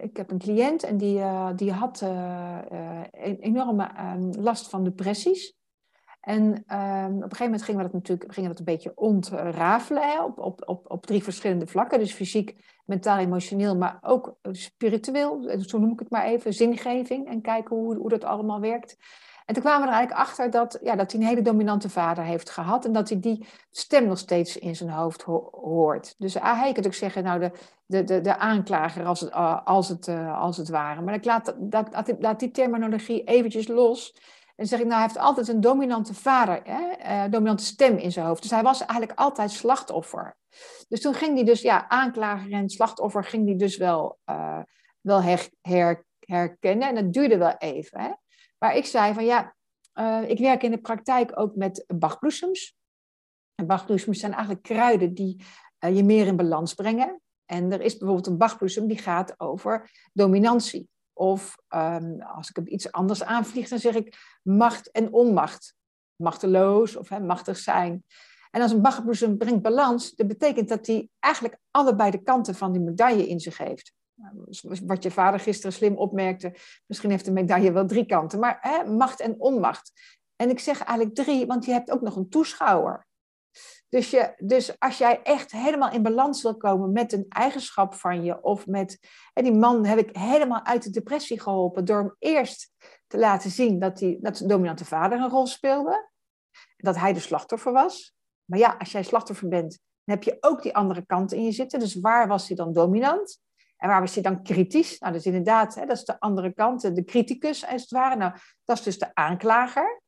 [0.00, 1.22] ik heb een cliënt en die,
[1.56, 5.54] die had een enorme ehm, last van depressies.
[6.20, 10.24] En ehm, op een gegeven moment gingen we dat natuurlijk gingen dat een beetje ontrafelen
[10.24, 11.98] op, op, op, op drie verschillende vlakken.
[11.98, 15.60] Dus fysiek, mentaal, emotioneel, maar ook spiritueel.
[15.60, 17.28] Zo noem ik het maar even, zingeving.
[17.28, 18.96] En kijken hoe, hoe dat allemaal werkt.
[19.46, 22.24] En toen kwamen we er eigenlijk achter dat, ja, dat hij een hele dominante vader
[22.24, 22.84] heeft gehad.
[22.84, 26.14] En dat hij die stem nog steeds in zijn hoofd hoort.
[26.18, 27.50] Dus ah, hij kan ook zeggen, nou, de,
[27.86, 29.32] de, de, de aanklager als het,
[29.64, 31.00] als, het, uh, als het ware.
[31.00, 34.16] Maar ik laat, dat, laat die terminologie eventjes los.
[34.56, 37.24] En zeg ik, nou, hij heeft altijd een dominante vader, hè?
[37.24, 38.42] Uh, dominante stem in zijn hoofd.
[38.42, 40.36] Dus hij was eigenlijk altijd slachtoffer.
[40.88, 44.18] Dus toen ging hij dus, ja, aanklager en slachtoffer ging hij dus wel,
[45.00, 46.88] wel her, her, herkennen.
[46.88, 48.00] En dat duurde wel even.
[48.00, 48.10] Hè?
[48.66, 49.54] Maar ik zei van, ja,
[49.94, 52.76] uh, ik werk in de praktijk ook met bachbloesems.
[53.54, 55.44] En bachbloesems zijn eigenlijk kruiden die
[55.78, 57.20] je meer in balans brengen.
[57.44, 60.88] En er is bijvoorbeeld een bachbloesem die gaat over dominantie.
[61.12, 65.74] Of um, als ik iets anders aanvlieg, dan zeg ik macht en onmacht.
[66.16, 68.04] Machteloos of machtig zijn.
[68.50, 72.72] En als een bachbloesem brengt balans, dat betekent dat hij eigenlijk allebei de kanten van
[72.72, 73.92] die medaille in zich heeft.
[74.16, 74.46] Nou,
[74.86, 76.54] wat je vader gisteren slim opmerkte,
[76.86, 79.92] misschien heeft de medaille wel drie kanten, maar hè, macht en onmacht.
[80.36, 83.06] En ik zeg eigenlijk drie, want je hebt ook nog een toeschouwer.
[83.88, 88.24] Dus, je, dus als jij echt helemaal in balans wil komen met een eigenschap van
[88.24, 88.98] je, of met.
[89.32, 92.70] En die man heb ik helemaal uit de depressie geholpen door hem eerst
[93.06, 96.10] te laten zien dat, hij, dat zijn dominante vader een rol speelde.
[96.76, 98.14] Dat hij de slachtoffer was.
[98.44, 101.52] Maar ja, als jij slachtoffer bent, dan heb je ook die andere kant in je
[101.52, 101.78] zitten.
[101.78, 103.40] Dus waar was hij dan dominant?
[103.76, 104.98] En waar was hij dan kritisch?
[104.98, 108.16] Nou, dat is inderdaad, hè, dat is de andere kant, de criticus als het ware.
[108.16, 108.32] Nou,
[108.64, 110.02] dat is dus de aanklager.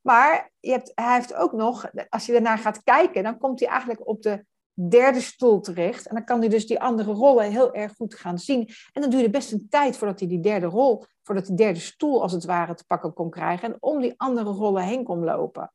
[0.00, 3.68] Maar je hebt, hij heeft ook nog, als je daarnaar gaat kijken, dan komt hij
[3.68, 6.06] eigenlijk op de derde stoel terecht.
[6.06, 8.68] En dan kan hij dus die andere rollen heel erg goed gaan zien.
[8.92, 12.22] En dan duurde best een tijd voordat hij die derde rol, voordat die derde stoel
[12.22, 13.72] als het ware te pakken kon krijgen.
[13.72, 15.72] En om die andere rollen heen kon lopen.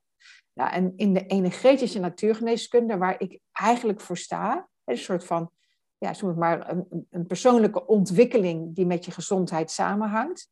[0.54, 5.52] Nou, en in de energetische natuurgeneeskunde, waar ik eigenlijk voor sta, een soort van,
[5.98, 10.50] ja, het maar, een, een persoonlijke ontwikkeling die met je gezondheid samenhangt,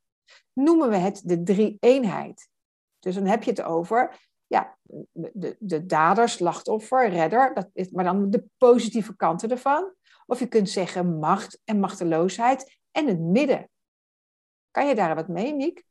[0.54, 2.50] noemen we het de drie-eenheid.
[3.00, 4.78] Dus dan heb je het over ja,
[5.12, 9.94] de, de dader, slachtoffer, redder, dat is, maar dan de positieve kanten ervan.
[10.26, 13.70] Of je kunt zeggen macht en machteloosheid en het midden.
[14.72, 15.84] Kan je daar wat mee, Niek?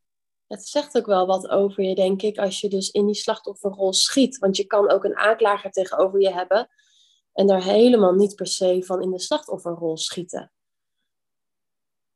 [0.47, 3.93] Het zegt ook wel wat over je, denk ik, als je dus in die slachtofferrol
[3.93, 4.39] schiet.
[4.39, 6.69] Want je kan ook een aanklager tegenover je hebben
[7.35, 10.53] en daar helemaal niet per se van in de slachtofferrol schieten.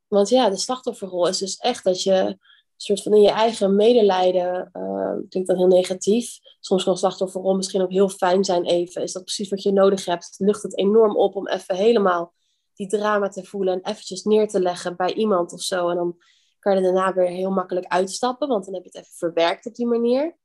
[0.07, 2.37] Want ja, de slachtofferrol is dus echt dat je
[2.81, 6.37] soort van in je eigen medelijden, uh, klinkt dan heel negatief.
[6.59, 9.01] Soms kan slachtofferrol misschien ook heel fijn zijn even.
[9.01, 10.35] Is dat precies wat je nodig hebt?
[10.37, 12.33] Lucht het enorm op om even helemaal
[12.73, 15.89] die drama te voelen en eventjes neer te leggen bij iemand of zo.
[15.89, 16.17] En dan
[16.59, 19.75] kan je daarna weer heel makkelijk uitstappen, want dan heb je het even verwerkt op
[19.75, 20.37] die manier.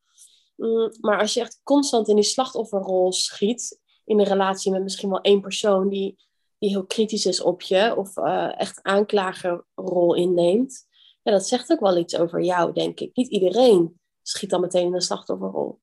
[0.56, 5.10] Mm, maar als je echt constant in die slachtofferrol schiet, in een relatie met misschien
[5.10, 6.16] wel één persoon die,
[6.58, 10.86] die heel kritisch is op je, of uh, echt aanklagerrol inneemt,
[11.22, 13.10] ja, dat zegt ook wel iets over jou, denk ik.
[13.14, 15.80] Niet iedereen schiet dan meteen in de slachtofferrol.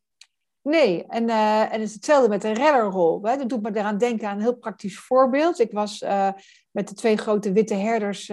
[0.61, 3.21] Nee, en, uh, en het is hetzelfde met de redderrol.
[3.21, 3.37] Hè.
[3.37, 5.59] Dat doet me eraan denken aan een heel praktisch voorbeeld.
[5.59, 6.31] Ik was uh,
[6.71, 8.29] met de twee grote witte herders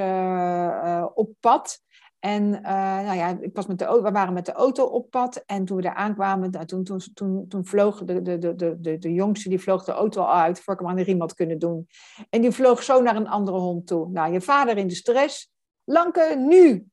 [1.14, 1.78] op pad.
[2.18, 5.42] En nou ja, ik was met de, we waren met de auto op pad.
[5.46, 8.98] En toen we daar aankwamen, nou, toen, toen, toen, toen vloog de, de, de, de,
[8.98, 11.34] de jongste die vloog de auto al uit voor ik hem aan de riem had
[11.34, 11.88] kunnen doen.
[12.30, 14.08] En die vloog zo naar een andere hond toe.
[14.08, 15.50] Nou, je vader in de stress.
[15.84, 16.86] Lanke, nu!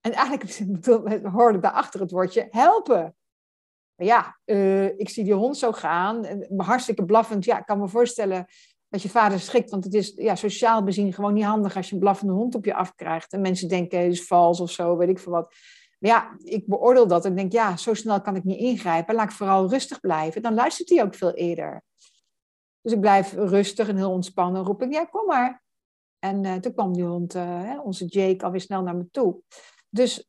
[0.00, 3.16] En eigenlijk hoorde ik daarachter het woordje helpen.
[3.94, 6.26] Maar ja, uh, ik zie die hond zo gaan.
[6.56, 7.44] Hartstikke blaffend.
[7.44, 8.46] Ja, ik kan me voorstellen
[8.88, 9.70] dat je vader schrikt.
[9.70, 12.64] Want het is ja, sociaal bezien gewoon niet handig als je een blaffende hond op
[12.64, 13.32] je afkrijgt.
[13.32, 15.54] En mensen denken, het is vals of zo, weet ik veel wat.
[15.98, 19.14] Maar ja, ik beoordeel dat en denk, ja, zo snel kan ik niet ingrijpen.
[19.14, 20.42] Laat ik vooral rustig blijven.
[20.42, 21.82] Dan luistert hij ook veel eerder.
[22.80, 24.64] Dus ik blijf rustig en heel ontspannen.
[24.64, 25.62] roep ik, ja, kom maar.
[26.18, 29.40] En uh, toen kwam die hond, uh, onze Jake, alweer snel naar me toe.
[29.88, 30.28] Dus,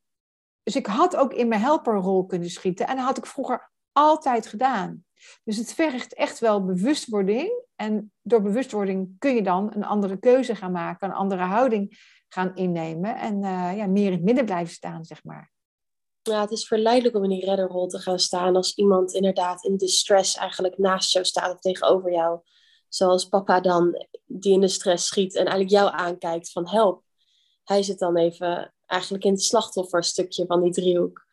[0.63, 2.87] dus ik had ook in mijn helperrol kunnen schieten.
[2.87, 5.03] En dat had ik vroeger altijd gedaan.
[5.43, 7.63] Dus het vergt echt wel bewustwording.
[7.75, 12.55] En door bewustwording kun je dan een andere keuze gaan maken, een andere houding gaan
[12.55, 13.15] innemen.
[13.15, 15.51] En uh, ja, meer in het midden blijven staan, zeg maar.
[16.21, 19.77] Ja, het is verleidelijk om in die redderrol te gaan staan als iemand inderdaad in
[19.77, 22.39] distress eigenlijk naast jou staat of tegenover jou.
[22.87, 27.03] Zoals papa dan, die in de stress schiet en eigenlijk jou aankijkt van help
[27.69, 31.25] hij zit dan even eigenlijk in het slachtofferstukje van die driehoek.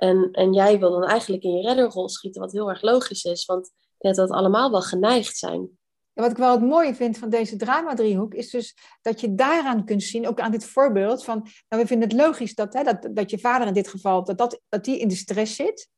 [0.00, 3.44] En, en jij wil dan eigenlijk in je redderrol schieten, wat heel erg logisch is,
[3.44, 5.78] want net dat allemaal wel geneigd zijn.
[6.12, 10.02] Wat ik wel het mooie vind van deze drama-driehoek, is dus dat je daaraan kunt
[10.02, 13.30] zien, ook aan dit voorbeeld, van nou, we vinden het logisch dat, hè, dat, dat
[13.30, 15.88] je vader in dit geval, dat, dat, dat die in de stress zit.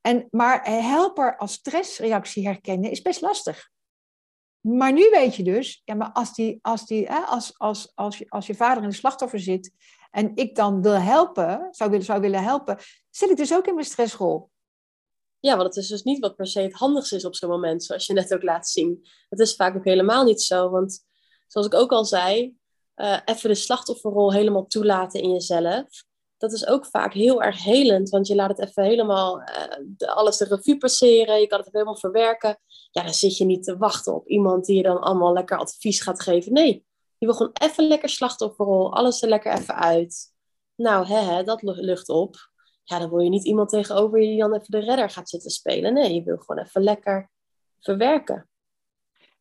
[0.00, 3.70] En, maar helper als stressreactie herkennen is best lastig.
[4.60, 8.18] Maar nu weet je dus, ja, maar als, die, als, die, hè, als, als, als,
[8.18, 9.72] je, als je vader in de slachtoffer zit
[10.10, 12.78] en ik dan wil helpen, zou willen, willen helpen,
[13.10, 14.50] zit ik dus ook in mijn stressrol.
[15.40, 17.84] Ja, want het is dus niet wat per se het handigste is op zo'n moment,
[17.84, 19.08] zoals je net ook laat zien.
[19.28, 21.06] Het is vaak ook helemaal niet zo, want
[21.46, 22.56] zoals ik ook al zei,
[22.96, 25.86] uh, even de slachtofferrol helemaal toelaten in jezelf.
[26.36, 30.36] Dat is ook vaak heel erg helend, want je laat het even helemaal uh, alles
[30.36, 31.40] de revue passeren.
[31.40, 32.58] Je kan het helemaal verwerken.
[32.90, 36.00] Ja, dan zit je niet te wachten op iemand die je dan allemaal lekker advies
[36.00, 36.52] gaat geven.
[36.52, 36.86] Nee,
[37.18, 40.32] je wil gewoon even lekker slachtofferrol, alles er lekker even uit.
[40.74, 42.48] Nou, hè, hè, dat lucht op
[42.88, 45.50] ja, dan wil je niet iemand tegenover je die dan even de redder gaat zitten
[45.50, 45.92] spelen.
[45.92, 47.30] Nee, je wil gewoon even lekker
[47.80, 48.48] verwerken.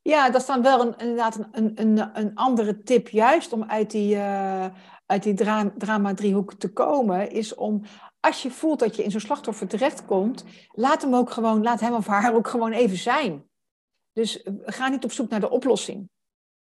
[0.01, 3.91] Ja, dat is dan wel een, inderdaad een, een, een andere tip, juist om uit
[3.91, 4.67] die, uh,
[5.05, 7.83] uit die dra drama-driehoek te komen, is om
[8.19, 11.93] als je voelt dat je in zo'n slachtoffer terechtkomt, laat hem ook gewoon, laat hem
[11.93, 13.49] of haar ook gewoon even zijn.
[14.13, 16.09] Dus eh, ga niet op zoek naar de oplossing.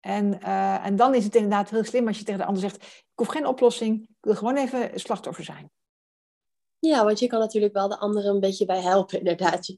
[0.06, 2.76] En, uh, en dan is het inderdaad heel slim als je tegen de ander zegt:
[2.86, 5.72] Ik hoef geen oplossing, ik wil gewoon even slachtoffer zijn.
[6.80, 9.76] Ja, want je kan natuurlijk wel de anderen een beetje bij helpen, inderdaad.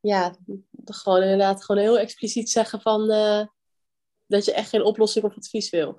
[0.00, 0.36] Ja,
[0.84, 3.46] gewoon inderdaad gewoon heel expliciet zeggen van uh,
[4.26, 5.96] dat je echt geen oplossing of advies wil.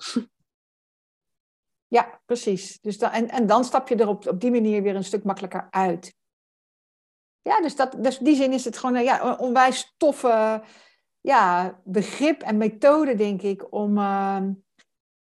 [1.87, 2.79] Ja, precies.
[2.81, 5.23] Dus dan, en, en dan stap je er op, op die manier weer een stuk
[5.23, 6.15] makkelijker uit.
[7.41, 10.63] Ja, dus, dat, dus die zin is het gewoon ja, onwijs toffe
[11.25, 14.41] ja, begrip en methode, denk ik, om, uh,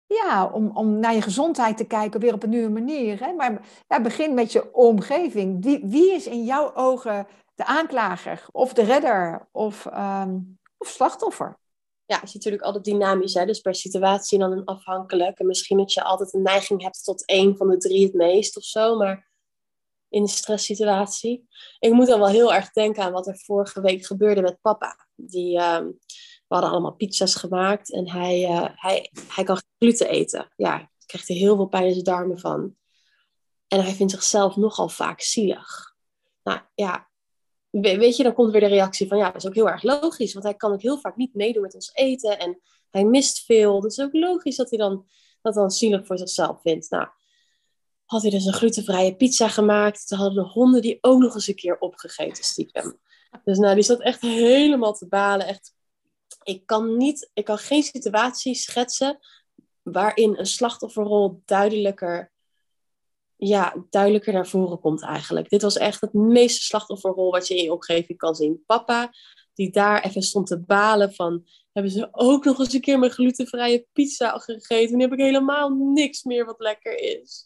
[0.06, 3.20] ja, om, om naar je gezondheid te kijken weer op een nieuwe manier.
[3.20, 3.34] Hè?
[3.34, 5.64] Maar ja, begin met je omgeving.
[5.64, 11.58] Wie, wie is in jouw ogen de aanklager of de redder of, um, of slachtoffer?
[12.06, 13.46] Ja, het is natuurlijk altijd dynamisch, hè?
[13.46, 15.40] dus per situatie dan een afhankelijk.
[15.40, 18.58] En misschien dat je altijd een neiging hebt tot één van de drie het meest
[18.58, 19.32] of zo, maar
[20.10, 21.48] in een stresssituatie.
[21.80, 25.03] Ik moet dan wel heel erg denken aan wat er vorige week gebeurde met papa.
[25.16, 26.00] Die, um,
[26.48, 30.54] we hadden allemaal pizza's gemaakt en hij, uh, hij, hij kan gluten eten.
[30.56, 32.76] Ja, daar krijgt hij heel veel pijn in zijn darmen van.
[33.68, 35.96] En hij vindt zichzelf nogal vaak zielig.
[36.44, 37.10] Nou ja,
[37.70, 40.34] weet je, dan komt weer de reactie van ja, dat is ook heel erg logisch.
[40.34, 43.82] Want hij kan ook heel vaak niet meedoen met ons eten en hij mist veel.
[43.82, 45.06] Dus het is ook logisch dat hij dan,
[45.42, 46.90] dat dan zielig voor zichzelf vindt.
[46.90, 47.08] Nou,
[48.06, 50.08] had hij dus een glutenvrije pizza gemaakt.
[50.08, 53.00] Toen hadden de honden die ook nog eens een keer opgegeten stiekem.
[53.44, 55.48] Dus nou, die zat echt helemaal te balen.
[55.48, 55.74] Echt
[56.44, 59.20] ik kan, niet, ik kan geen situatie schetsen
[59.82, 62.32] waarin een slachtofferrol duidelijker,
[63.36, 65.50] ja, duidelijker naar voren komt eigenlijk.
[65.50, 68.64] Dit was echt het meeste slachtofferrol wat je in je omgeving kan zien.
[68.66, 69.14] Papa,
[69.54, 73.12] die daar even stond te balen van, hebben ze ook nog eens een keer mijn
[73.12, 74.98] glutenvrije pizza gegeten.
[74.98, 77.46] Nu heb ik helemaal niks meer wat lekker is.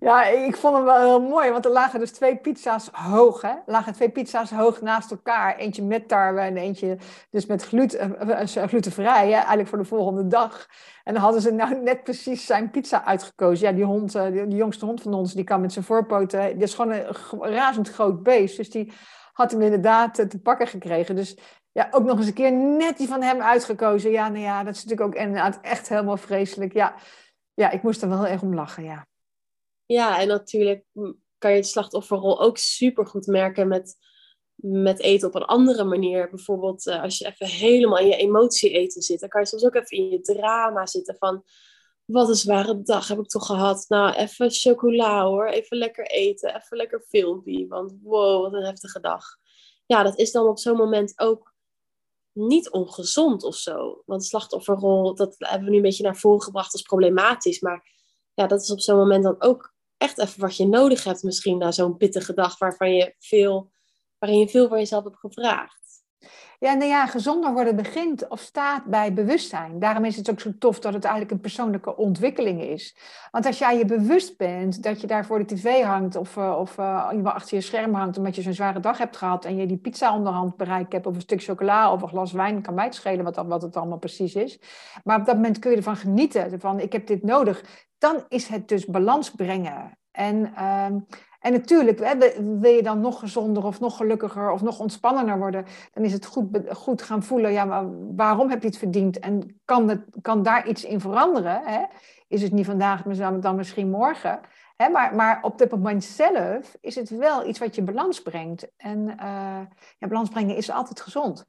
[0.00, 3.42] Ja, ik vond hem wel heel mooi, want er lagen dus twee pizza's hoog.
[3.42, 3.48] Hè?
[3.48, 5.56] Er lagen twee pizza's hoog naast elkaar.
[5.56, 6.98] Eentje met tarwe en eentje
[7.30, 9.34] dus met gluten, uh, glutenvrij, hè?
[9.34, 10.66] eigenlijk voor de volgende dag.
[11.04, 13.68] En dan hadden ze nou net precies zijn pizza uitgekozen.
[13.68, 16.54] Ja, die hond, uh, die, jongste hond van ons, die kan met zijn voorpoten.
[16.54, 18.56] Die is gewoon een razend groot beest.
[18.56, 18.92] Dus die
[19.32, 21.16] had hem inderdaad te pakken gekregen.
[21.16, 21.38] Dus
[21.72, 24.10] ja, ook nog eens een keer net die van hem uitgekozen.
[24.10, 26.72] Ja, nou ja, dat is natuurlijk ook inderdaad echt helemaal vreselijk.
[26.72, 26.94] Ja,
[27.54, 29.08] ja ik moest er wel erg om lachen, ja.
[29.90, 30.84] Ja, en natuurlijk
[31.38, 33.96] kan je het slachtofferrol ook super goed merken met,
[34.54, 36.30] met eten op een andere manier.
[36.30, 39.64] Bijvoorbeeld uh, als je even helemaal in je emotie eten zit, dan kan je soms
[39.64, 41.44] ook even in je drama zitten van
[42.04, 43.84] wat een zware dag heb ik toch gehad.
[43.88, 49.00] Nou, even chocola hoor, even lekker eten, even lekker filmpje, want wow, wat een heftige
[49.00, 49.24] dag.
[49.86, 51.54] Ja, dat is dan op zo'n moment ook
[52.32, 54.02] niet ongezond of zo.
[54.06, 57.60] Want slachtofferrol, dat hebben we nu een beetje naar voren gebracht als problematisch.
[57.60, 57.88] Maar
[58.34, 61.58] ja, dat is op zo'n moment dan ook echt even wat je nodig hebt misschien
[61.58, 63.72] na zo'n pittige dag waarvan je veel,
[64.18, 65.78] waarin je veel van jezelf hebt gevraagd.
[66.58, 69.78] Ja, nou ja, gezonder worden begint of staat bij bewustzijn.
[69.78, 72.96] Daarom is het ook zo tof dat het eigenlijk een persoonlijke ontwikkeling is.
[73.30, 76.56] Want als jij je bewust bent dat je daar voor de tv hangt of, uh,
[76.58, 79.66] of uh, achter je scherm hangt omdat je zo'n zware dag hebt gehad en je
[79.66, 82.84] die pizza onderhand bereikt hebt of een stuk chocola of een glas wijn, kan mij
[82.84, 84.60] het schelen wat, wat het allemaal precies is.
[85.04, 87.88] Maar op dat moment kun je ervan genieten, van ik heb dit nodig.
[88.00, 89.98] Dan is het dus balans brengen.
[90.10, 90.86] En, uh,
[91.40, 92.18] En natuurlijk, hè,
[92.58, 96.26] wil je dan nog gezonder of nog gelukkiger of nog ontspannender worden, dan is het
[96.26, 99.18] goed, goed gaan voelen, ja, waarom heb je het verdiend?
[99.18, 101.62] En kan, het, kan daar iets in veranderen?
[101.64, 101.84] Hè?
[102.28, 104.40] Is het niet vandaag, maar dan misschien morgen?
[104.76, 104.88] Hè?
[104.88, 108.70] Maar, maar op dit moment zelf is het wel iets wat je balans brengt.
[108.76, 109.60] En uh,
[109.98, 111.46] ja, balans brengen is altijd gezond.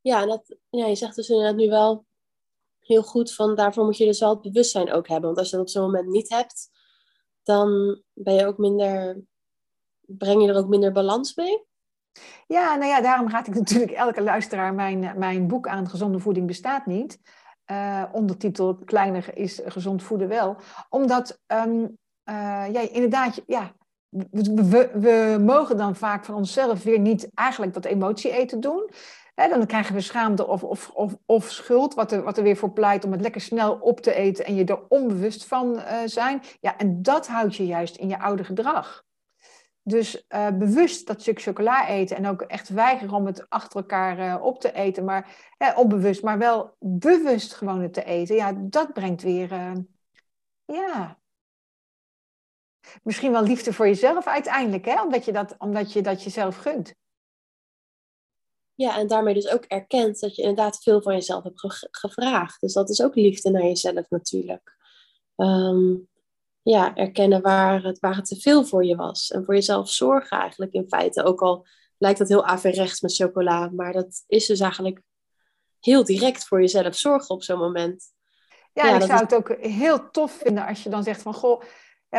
[0.00, 2.04] Ja, dat, ja, je zegt dus inderdaad nu wel
[2.86, 5.26] heel goed van daarvoor moet je dus wel het bewustzijn ook hebben.
[5.26, 6.70] Want als je dat op zo'n moment niet hebt,
[7.42, 9.20] dan ben je ook minder,
[10.00, 11.64] breng je er ook minder balans mee?
[12.46, 16.46] Ja, nou ja, daarom raad ik natuurlijk elke luisteraar mijn, mijn boek aan Gezonde Voeding
[16.46, 17.18] bestaat niet.
[17.70, 20.56] Uh, ondertitel Kleiner is gezond voeden wel.
[20.88, 23.72] Omdat um, uh, ja, inderdaad, ja,
[24.30, 28.90] we, we, mogen dan vaak van onszelf weer niet eigenlijk dat emotie eten doen.
[29.34, 32.72] Dan krijgen we schaamte of, of, of, of schuld, wat er, wat er weer voor
[32.72, 36.42] pleit om het lekker snel op te eten en je er onbewust van uh, zijn.
[36.60, 39.04] Ja, en dat houdt je juist in je oude gedrag.
[39.82, 44.18] Dus uh, bewust dat stuk chocola eten en ook echt weigeren om het achter elkaar
[44.18, 45.36] uh, op te eten, maar
[45.76, 48.36] onbewust, maar wel bewust gewoon het te eten.
[48.36, 49.48] Ja, dat brengt weer,
[50.64, 51.18] ja,
[53.02, 55.02] misschien wel liefde voor jezelf uiteindelijk, hè?
[55.02, 56.94] Omdat, je dat, omdat je dat jezelf gunt.
[58.74, 62.60] Ja, en daarmee dus ook erkent dat je inderdaad veel van jezelf hebt gevraagd.
[62.60, 64.76] Dus dat is ook liefde naar jezelf natuurlijk.
[65.36, 65.94] Ehm,
[66.62, 69.30] ja, erkennen waar het, waar het te veel voor je was.
[69.30, 71.24] En voor jezelf zorgen eigenlijk in feite.
[71.24, 71.66] Ook al
[71.98, 73.68] lijkt dat heel averechts met chocola.
[73.68, 75.00] Maar dat is dus eigenlijk
[75.80, 78.12] heel direct voor jezelf zorgen op zo'n moment.
[78.72, 81.34] Ja, ja ik zou het ook heel tof vinden als je dan zegt van...
[81.34, 81.62] Goh,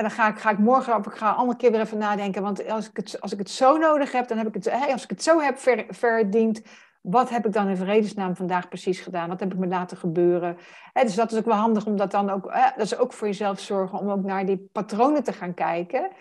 [0.02, 2.42] dan ga ik, ga ik morgen op, ik ga een keer weer even nadenken.
[2.42, 5.04] Want als ik het, als ik het zo nodig heb, dan heb ik het, als
[5.04, 6.62] ik het zo heb ver, verdiend,
[7.02, 9.30] wat heb ik dan in vredesnaam vandaag precies gedaan?
[9.30, 10.58] Wat heb ik me laten gebeuren?
[10.94, 13.60] dus dat is ook wel handig om dat dan ook, dat is ook voor jezelf
[13.60, 16.12] zorgen om ook naar die patronen te gaan kijken.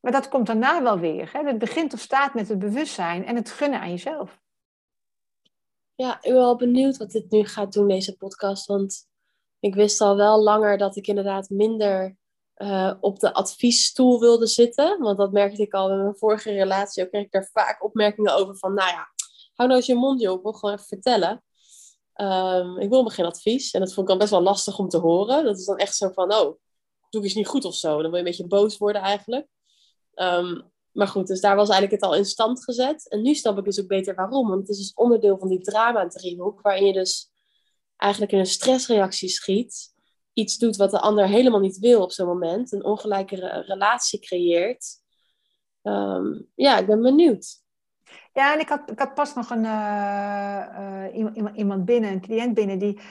[0.00, 1.30] Maar dat komt daarna wel weer.
[1.32, 1.42] Hè?
[1.44, 4.40] Het begint of staat met het bewustzijn en het gunnen aan jezelf.
[5.94, 8.66] Ja, ik ben wel benieuwd wat dit nu gaat doen, deze podcast.
[8.66, 9.08] Want
[9.60, 12.16] ik wist al wel langer dat ik inderdaad minder
[12.62, 15.00] uh, op de adviesstoel wilde zitten.
[15.00, 17.02] Want dat merkte ik al in mijn vorige relatie.
[17.02, 19.08] Ook kreeg ik daar vaak opmerkingen over van, nou ja,
[19.54, 20.36] hou nou eens je mond, joh.
[20.36, 21.44] Ik wil gewoon even vertellen.
[22.14, 23.70] Um, ik wil me geen advies.
[23.70, 25.44] En dat vond ik dan best wel lastig om te horen.
[25.44, 26.58] Dat is dan echt zo van, oh,
[27.10, 27.90] doe ik iets niet goed of zo.
[27.90, 29.46] Dan wil je een beetje boos worden eigenlijk.
[30.14, 33.08] Um, maar goed, dus daar was eigenlijk het al in stand gezet.
[33.08, 34.48] En nu snap ik dus ook beter waarom.
[34.48, 37.30] Want het is dus onderdeel van die drama-driehoek, waarin je dus
[37.96, 39.91] eigenlijk in een stressreactie schiet
[40.32, 44.86] iets doet wat de ander helemaal niet wil op zo'n moment, een ongelijke relatie creëert.
[45.82, 47.60] Ehm, ja, ik ben benieuwd.
[48.32, 52.54] Ja, en ik had, ik had pas nog een, uh, iemand, iemand binnen, een cliënt
[52.54, 53.02] binnen, die uh,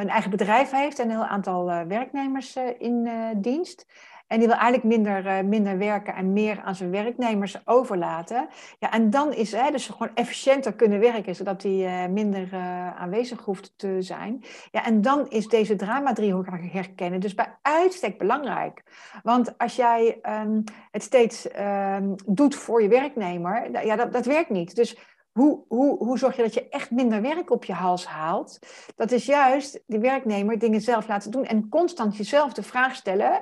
[0.00, 3.08] een eigen bedrijf heeft en een heel aantal werknemers in
[3.40, 3.86] dienst.
[4.26, 8.48] En die wil eigenlijk minder, uh, minder werken en meer aan zijn werknemers overlaten.
[8.78, 13.00] Ja, en dan is hij dus gewoon efficiënter kunnen werken, zodat hij uh, minder uh,
[13.00, 14.44] aanwezig hoeft te zijn.
[14.70, 18.82] Ja, en dan is deze drama-driehoek herkennen dus bij uitstek belangrijk.
[19.22, 24.50] Want als jij um, het steeds um, doet voor je werknemer, ja, dat, dat werkt
[24.50, 24.74] niet.
[24.74, 24.96] Dus
[25.32, 28.58] hoe, hoe, hoe zorg je dat je echt minder werk op je hals haalt?
[28.96, 33.40] Dat is juist die werknemer dingen zelf laten doen en constant jezelf de vraag stellen: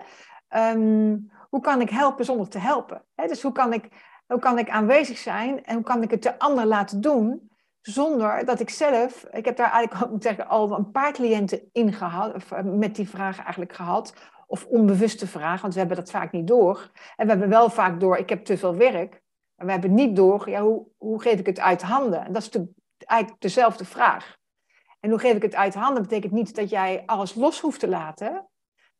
[0.54, 1.16] Ehm,
[1.50, 3.04] hoe kan ik helpen zonder te helpen?
[3.14, 3.88] dus hoe kan, ik,
[4.26, 8.44] hoe kan ik aanwezig zijn en hoe kan ik het de ander laten doen zonder
[8.44, 12.34] dat ik zelf, ik heb daar eigenlijk moet zeggen, al een paar cliënten in gehad,
[12.34, 14.14] of, eh, met die vraag eigenlijk gehad,
[14.46, 16.90] of onbewuste vraag, want we hebben dat vaak niet door.
[17.16, 19.22] En we hebben wel vaak door, ik heb te veel werk,
[19.54, 22.24] maar we hebben niet door, ja, hoe, hoe geef ik het uit handen?
[22.24, 24.36] En dat is natuurlijk eigenlijk dezelfde vraag.
[25.00, 27.88] En hoe geef ik het uit handen betekent niet dat jij alles los hoeft te
[27.88, 28.48] laten,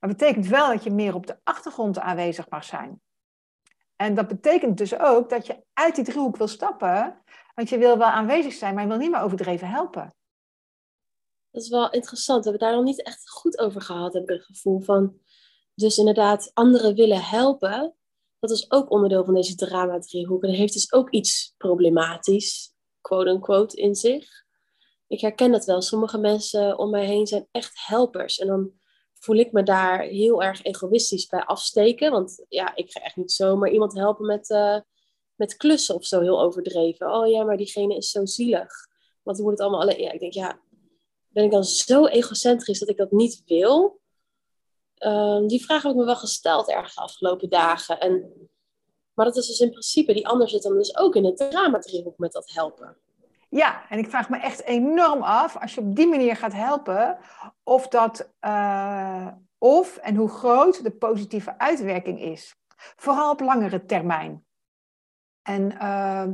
[0.05, 3.01] maar betekent wel dat je meer op de achtergrond aanwezig mag zijn.
[3.97, 7.23] En dat betekent dus ook dat je uit die driehoek wil stappen,
[7.55, 10.15] want je wil wel aanwezig zijn, maar je wil niet meer overdreven helpen.
[11.51, 12.45] Dat is wel interessant.
[12.45, 15.19] We hebben daar nog niet echt goed over gehad, heb ik het gevoel van.
[15.75, 17.95] Dus inderdaad, anderen willen helpen.
[18.39, 20.45] Dat is ook onderdeel van deze drama-driehoek.
[20.45, 24.45] En heeft dus ook iets problematisch, quote-unquote, in zich.
[25.07, 25.83] Ik herken dat wel.
[25.83, 28.39] Sommige mensen om mij heen zijn echt helpers.
[28.39, 28.83] En dan
[29.25, 32.11] voel ik me daar heel erg egoïstisch bij afsteken.
[32.11, 34.79] Want ja, ik ga echt niet zomaar iemand helpen met, uh,
[35.35, 37.13] met klussen of zo heel overdreven.
[37.13, 38.73] Oh ja, maar diegene is zo zielig.
[39.23, 40.03] Want die moet het allemaal alleen.
[40.03, 40.61] Ja, ik denk, ja,
[41.29, 44.01] ben ik dan zo egocentrisch dat ik dat niet wil?
[44.99, 48.01] Uh, die vraag heb ik me wel gesteld erg de afgelopen dagen.
[48.01, 48.33] En,
[49.15, 51.81] maar dat is dus in principe, die ander zit dan dus ook in het drama
[52.17, 52.97] met dat helpen.
[53.55, 57.19] Ja, en ik vraag me echt enorm af, als je op die manier gaat helpen,
[57.63, 59.27] of dat, uh,
[59.59, 62.57] of en hoe groot de positieve uitwerking is.
[62.77, 64.45] Vooral op langere termijn.
[65.43, 66.29] En uh,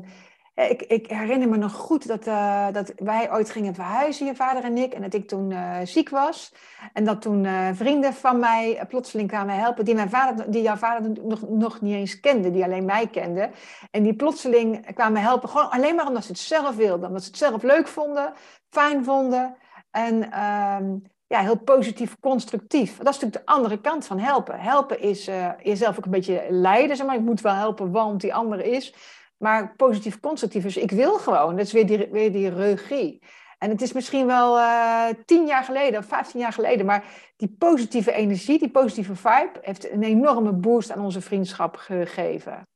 [0.68, 4.64] ik, ik, herinner me nog goed dat, uh, dat wij ooit gingen verhuizen, je vader
[4.64, 4.92] en ik.
[4.92, 6.54] En dat ik toen uh, ziek was.
[6.92, 9.84] En dat toen uh, vrienden van mij plotseling kwamen helpen.
[9.84, 12.50] Die, mijn vader, die jouw vader nog, nog niet eens kende.
[12.50, 13.50] Die alleen mij kende.
[13.90, 15.48] En die plotseling kwamen helpen.
[15.48, 17.08] Gewoon alleen maar omdat ze het zelf wilden.
[17.08, 18.32] Omdat ze het zelf leuk vonden.
[18.68, 19.56] Fijn vonden.
[19.90, 20.96] En ehm,
[21.26, 22.96] ja, heel positief, constructief.
[22.96, 24.60] Dat is natuurlijk de andere kant van helpen.
[24.60, 25.30] Helpen is
[25.62, 26.96] jezelf ook een beetje leiden.
[26.96, 27.16] Zeg maar.
[27.16, 28.94] Ik moet wel helpen, want die andere is.
[29.40, 31.56] Maar positief constructief is, ik wil gewoon.
[31.56, 33.22] Dat is weer die, weer die regie.
[33.58, 37.54] En het is misschien wel uh, tien jaar geleden of vijftien jaar geleden, maar die
[37.58, 42.68] positieve energie, die positieve vibe, heeft een enorme boost aan onze vriendschap gegeven.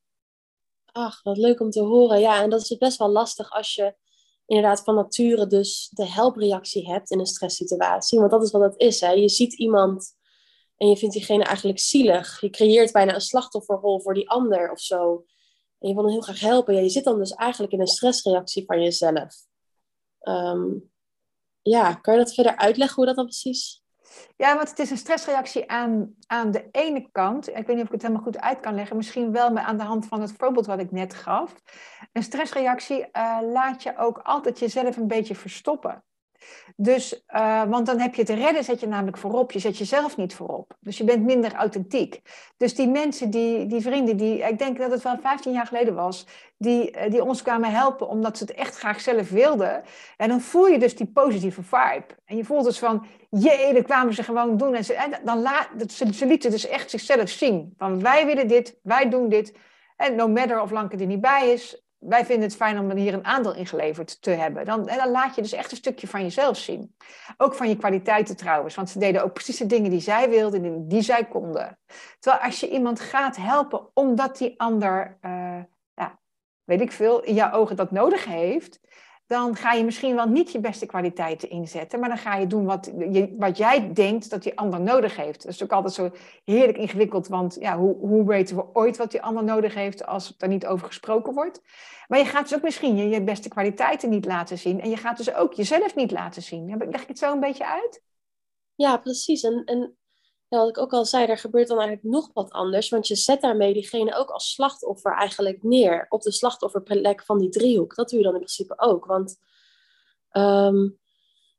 [0.93, 2.21] Ach, wat leuk om te horen.
[2.21, 3.95] Ja, en dat is best wel lastig als je
[4.47, 8.19] inderdaad van nature dus de helpreactie hebt in een stresssituatie.
[8.19, 9.01] Want dat is wat het is.
[9.01, 9.11] Hè?
[9.11, 10.17] Je ziet iemand
[10.77, 12.41] en je vindt diegene eigenlijk zielig.
[12.41, 15.25] Je creëert bijna een slachtofferrol voor die ander of zo.
[15.85, 16.83] En je wil hem heel graag helpen.
[16.83, 19.35] Je zit dan dus eigenlijk in een stressreactie van jezelf.
[20.21, 20.69] Ehm,
[21.63, 23.83] ja, kan je dat verder uitleggen hoe dat dan precies?
[24.37, 27.49] Ja, want het is een stressreactie aan, aan de ene kant.
[27.49, 28.97] Ik weet niet of ik het helemaal goed uit kan leggen.
[28.97, 31.55] Misschien wel maar aan de hand van het voorbeeld wat ik net gaf.
[32.13, 36.05] Een stressreactie uh, laat je ook altijd jezelf een beetje verstoppen.
[36.77, 39.53] Dus, uh, want dan heb je het redden, zet je namelijk voorop.
[39.53, 40.77] Je zet jezelf niet voorop.
[40.81, 42.21] Dus je bent minder authentiek.
[42.57, 45.95] Dus die mensen, die, die vrienden, die, ik denk dat het wel 15 jaar geleden
[45.95, 46.27] was,
[46.57, 49.83] die, eh, die ons kwamen helpen omdat ze het echt graag zelf wilden.
[50.17, 52.07] En dan voel je dus die positieve vibe.
[52.25, 54.75] En je voelt dus van, jee, dat kwamen ze gewoon doen.
[54.75, 57.75] En, ze, en dan laat, ze, ze lieten dus echt zichzelf zien.
[57.77, 59.55] Van wij willen dit, wij doen dit.
[59.97, 63.15] En no matter of Lanke er niet bij is, wij vinden het fijn om hier
[63.15, 64.65] een aandeel in geleverd te hebben.
[64.65, 66.97] Dan, en dan laat je dus echt een stukje van jezelf zien.
[67.37, 68.75] Ook van je kwaliteiten trouwens.
[68.75, 71.79] Want ze deden ook precies de dingen die zij wilden, die zij konden.
[72.19, 75.63] Terwijl als je iemand gaat helpen omdat die ander, uh,
[75.95, 76.19] ja,
[76.65, 78.81] weet ik veel, in jouw ogen dat nodig heeft
[79.27, 82.65] dan ga je misschien wel niet je beste kwaliteiten inzetten, maar dan ga je doen
[82.65, 85.43] wat, je, wat jij denkt dat die ander nodig heeft.
[85.43, 86.11] Dat is ook altijd zo
[86.45, 90.35] heerlijk ingewikkeld, want ja, hoe, hoe weten we ooit wat die ander nodig heeft als
[90.39, 91.63] er niet over gesproken wordt?
[92.09, 95.17] Maar je gaat dus ook misschien je, beste kwaliteiten niet laten zien en je gaat
[95.17, 96.77] dus ook jezelf niet laten zien.
[96.91, 98.03] Leg ik het zo een beetje uit?
[98.75, 99.43] Ja, precies.
[100.55, 102.89] Ja, wat ik ook al zei, er gebeurt dan eigenlijk nog wat anders.
[102.89, 106.07] Want je zet daarmee diegene ook als slachtoffer eigenlijk neer.
[106.09, 107.95] Op de slachtofferplek van die driehoek.
[107.95, 109.05] Dat doe je dan in principe ook.
[109.05, 109.37] Want
[110.31, 110.89] ehm,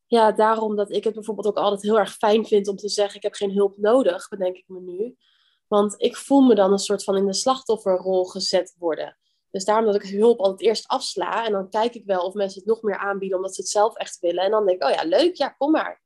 [0.07, 3.15] ja, daarom dat ik het bijvoorbeeld ook altijd heel erg fijn vind om te zeggen:
[3.15, 5.15] ik heb geen hulp nodig, bedenk ik me nu.
[5.67, 9.17] Want ik voel me dan een soort van in de slachtofferrol gezet worden.
[9.51, 11.45] Dus daarom dat ik hulp altijd eerst afsla.
[11.45, 13.95] En dan kijk ik wel of mensen het nog meer aanbieden omdat ze het zelf
[13.95, 14.43] echt willen.
[14.43, 16.01] En dan denk ik, oh ja, leuk, ja, kom maar.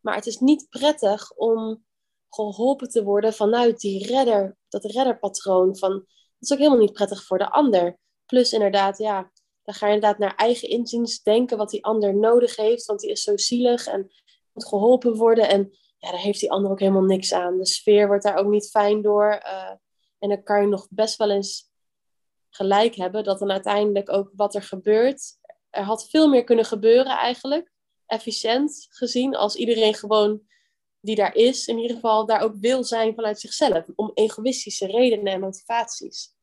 [0.00, 1.84] Maar het is niet prettig om
[2.30, 5.76] geholpen te worden vanuit die redder, dat redderpatroon.
[5.76, 6.04] Van, dat
[6.38, 7.98] is ook helemaal niet prettig voor de ander.
[8.26, 9.30] Plus inderdaad, ja,
[9.62, 13.10] dan ga je inderdaad naar eigen inziens denken wat die ander nodig heeft, want die
[13.10, 14.10] is zo zielig en
[14.52, 15.48] moet geholpen worden.
[15.48, 17.58] En ja, daar heeft die ander ook helemaal niks aan.
[17.58, 19.42] De sfeer wordt daar ook niet fijn door.
[19.44, 19.70] Uh,
[20.18, 21.70] en dan kan je nog best wel eens
[22.50, 25.38] gelijk hebben dat dan uiteindelijk ook wat er gebeurt.
[25.70, 27.72] Er had veel meer kunnen gebeuren eigenlijk,
[28.06, 30.42] efficiënt gezien, als iedereen gewoon
[31.00, 33.84] die daar is, in ieder geval daar ook wil zijn vanuit zichzelf.
[33.94, 36.34] Om egoïstische redenen en motivaties.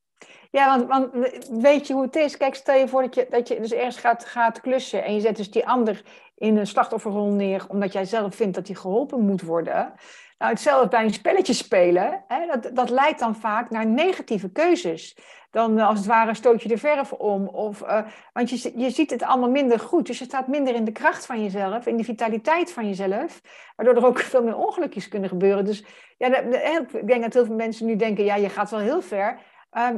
[0.51, 2.37] Ja, want, want weet je hoe het is?
[2.37, 5.21] Kijk, stel je voor dat je, dat je dus ergens gaat, gaat klussen en je
[5.21, 6.01] zet dus die ander
[6.35, 9.93] in een slachtofferrol neer omdat jij zelf vindt dat hij geholpen moet worden.
[10.37, 15.15] Nou, hetzelfde bij een spelletje spelen, hè, dat, dat leidt dan vaak naar negatieve keuzes
[15.51, 17.47] dan eh, als het ware stoot je de verf om.
[17.47, 20.05] Of, uh, want je, je ziet het allemaal minder goed.
[20.05, 23.41] Dus je staat minder in de kracht van jezelf, in de vitaliteit van jezelf.
[23.75, 25.65] Waardoor er ook veel meer ongelukjes kunnen gebeuren.
[25.65, 25.83] Dus
[26.17, 29.41] ja, ik denk dat heel veel mensen nu denken, ja, je gaat wel heel ver.
[29.71, 29.89] Uh,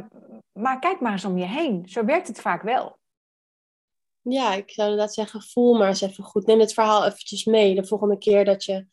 [0.51, 1.83] maar kijk maar eens om je heen.
[1.85, 2.97] Zo werkt het vaak wel.
[4.21, 6.45] Ja, ik zou inderdaad zeggen, voel maar eens even goed.
[6.45, 7.75] Neem het verhaal eventjes mee.
[7.75, 8.87] De volgende keer dat je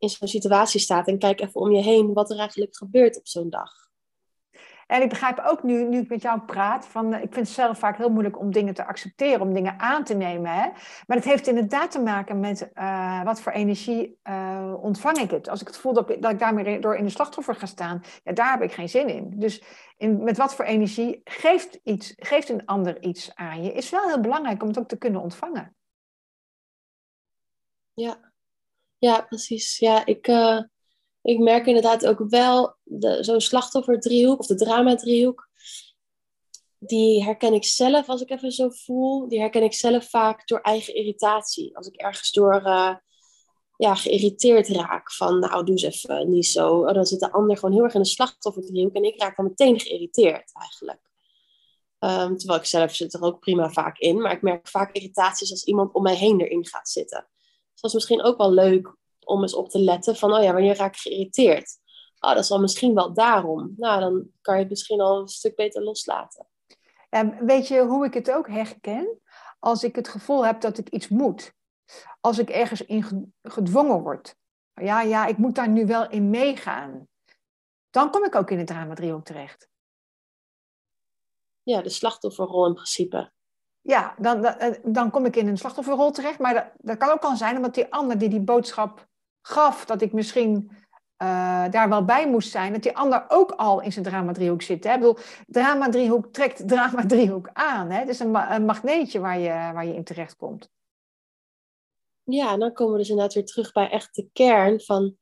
[0.00, 3.28] in zo'n situatie staat en kijk even om je heen wat er eigenlijk gebeurt op
[3.28, 3.88] zo'n dag.
[4.90, 7.56] En ik begrijp ook nu, nu ik met jou praat, van, eh, ik vind het
[7.56, 10.50] zelf vaak heel moeilijk om dingen te accepteren, om dingen aan te nemen.
[10.50, 10.68] Hè?
[11.06, 15.48] Maar het heeft inderdaad te maken met uh, wat voor energie uh, ontvang ik het.
[15.48, 18.02] Als ik het voel dat, ik, dat ik daarmee door in de slachtoffer ga staan,
[18.24, 19.32] ja, daar heb ik geen zin in.
[19.36, 19.62] Dus
[19.96, 24.08] in, met wat voor energie geeft, iets, geeft een ander iets aan je, is wel
[24.08, 25.76] heel belangrijk om het ook te kunnen ontvangen.
[27.92, 28.29] Ja,
[29.00, 29.78] ja precies.
[29.78, 30.28] Ja, ik
[31.22, 32.76] ik merk inderdaad ook wel
[33.20, 35.48] zo'n slachtoffer-driehoek of de drama-driehoek.
[36.78, 39.28] Die herken ik zelf als ik even zo voel.
[39.28, 41.76] Die herken ik zelf vaak door eigen irritatie.
[41.76, 42.94] Als ik ergens door uh,
[43.76, 46.68] ja, geïrriteerd raak van, nou, doe eens even niet zo.
[46.68, 49.44] Oh, dan zit de ander gewoon heel erg in de slachtofferdriehoek en ik raak dan
[49.44, 51.08] meteen geïrriteerd eigenlijk.
[51.98, 55.50] Um, terwijl ik zelf zit er ook prima vaak in, maar ik merk vaak irritaties
[55.50, 57.29] als iemand om mij heen erin gaat zitten.
[57.80, 60.52] Dus dat is misschien ook wel leuk om eens op te letten van, oh ja,
[60.52, 61.78] wanneer raak ik geïrriteerd?
[62.18, 63.74] Oh, dat is dan misschien wel daarom.
[63.76, 66.46] Nou, dan kan je het misschien al een stuk beter loslaten.
[67.08, 69.20] En weet je hoe ik het ook herken?
[69.58, 71.52] Als ik het gevoel heb dat ik iets moet.
[72.20, 74.36] Als ik ergens in gedwongen word.
[74.74, 77.08] Ja, ja, ik moet daar nu wel in meegaan.
[77.90, 79.68] Dan kom ik ook in het drama driehoek terecht.
[81.62, 83.32] Ja, de slachtofferrol in principe.
[83.82, 86.38] Ja, dan, dan, eh, dan kom ik in een slachtofferrol terecht.
[86.38, 89.08] Maar dat, dat kan ook al zijn omdat die ander die die boodschap
[89.42, 90.70] gaf, dat ik misschien
[91.22, 94.84] uh, daar wel bij moest zijn, dat die ander ook al in zijn drama-driehoek zit.
[94.84, 94.92] Hè?
[94.92, 97.90] Ik bedoel, drama-driehoek trekt drama-driehoek aan.
[97.90, 97.98] Hè?
[97.98, 98.30] Het is een,
[98.64, 100.70] magneetje waar je, waar je in terecht komt.
[102.22, 105.16] Ja, en dan komen we dus inderdaad weer terug bij echt de kern van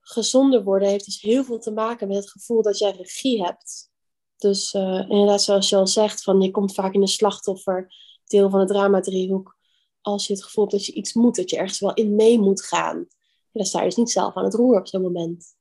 [0.00, 3.89] gezonder worden heeft dus heel veel te maken met het gevoel dat jij regie hebt.
[4.40, 8.58] Dus uh, inderdaad, zoals je al zegt, van je komt vaak in de slachtofferdeel van
[8.58, 9.58] het drama-driehoek
[10.00, 12.38] als je het gevoel hebt dat je iets moet, dat je ergens wel in mee
[12.38, 13.06] moet gaan
[13.52, 15.58] dan sta je dus niet zelf aan het roer op zo'n moment.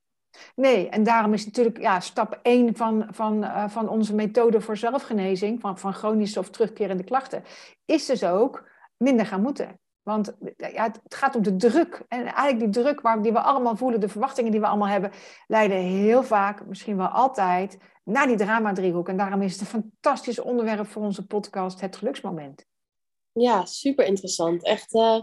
[0.55, 4.77] Nee, en daarom is natuurlijk ja, stap 1 van, van, uh, van onze methode voor
[4.77, 7.43] zelfgenezing, van, van chronische of terugkerende klachten,
[7.85, 9.79] is dus ook minder gaan moeten.
[10.09, 12.01] Want ja, het gaat om de druk.
[12.07, 15.11] En eigenlijk die druk waar, die we allemaal voelen, de verwachtingen die we allemaal hebben,
[15.47, 19.07] leiden heel vaak, misschien wel altijd, naar die drama-driehoek.
[19.07, 22.65] En daarom is het een fantastisch onderwerp voor onze podcast, Het Geluksmoment.
[23.31, 24.63] Ja, super interessant.
[24.63, 25.21] Echt uh,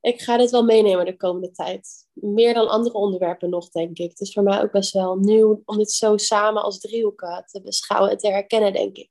[0.00, 2.06] ik ga dit wel meenemen de komende tijd.
[2.12, 4.10] Meer dan andere onderwerpen nog, denk ik.
[4.10, 7.62] Het is voor mij ook best wel nieuw om dit zo samen als driehoek te
[7.62, 9.10] beschouwen en te herkennen, denk ik.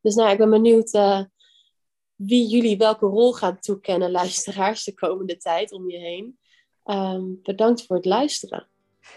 [0.00, 1.20] Dus nou, ik ben benieuwd uh,
[2.16, 6.38] wie jullie welke rol gaan toekennen, luisteraars, de komende tijd om je heen.
[6.84, 8.68] Um, bedankt voor het luisteren.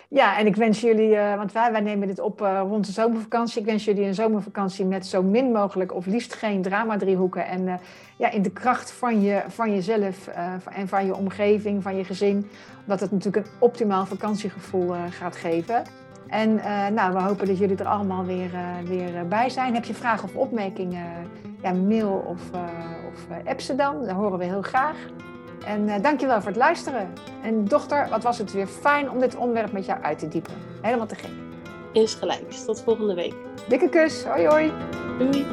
[0.09, 2.91] Ja, en ik wens jullie, uh, want wij, wij nemen dit op uh, rond de
[2.91, 3.59] zomervakantie.
[3.59, 7.47] Ik wens jullie een zomervakantie met zo min mogelijk of liefst geen drama-driehoeken.
[7.47, 7.73] En uh,
[8.17, 10.27] ja, in de kracht van, je, van jezelf
[10.65, 12.49] en van je omgeving, van je gezin.
[12.81, 15.83] Omdat het natuurlijk een optimaal vakantiegevoel gaat geven.
[16.27, 16.55] En
[16.93, 18.51] nou, we hopen dat jullie er allemaal weer,
[18.83, 19.73] weer bij zijn.
[19.73, 21.05] Heb je vragen of opmerkingen?
[21.61, 22.41] Ja, mail of,
[23.07, 24.05] of app ze dan.
[24.05, 24.95] Dat horen we heel graag.
[25.65, 27.07] En dankjewel voor het luisteren.
[27.41, 30.53] En dochter, wat was het weer fijn om dit onderwerp met jou uit te diepen.
[30.81, 31.31] Helemaal te gek.
[31.93, 32.51] Is gelijk.
[32.51, 33.33] Tot volgende week.
[33.67, 34.23] Dikke kus.
[34.23, 34.71] Hoi hoi.
[35.17, 35.45] Doei.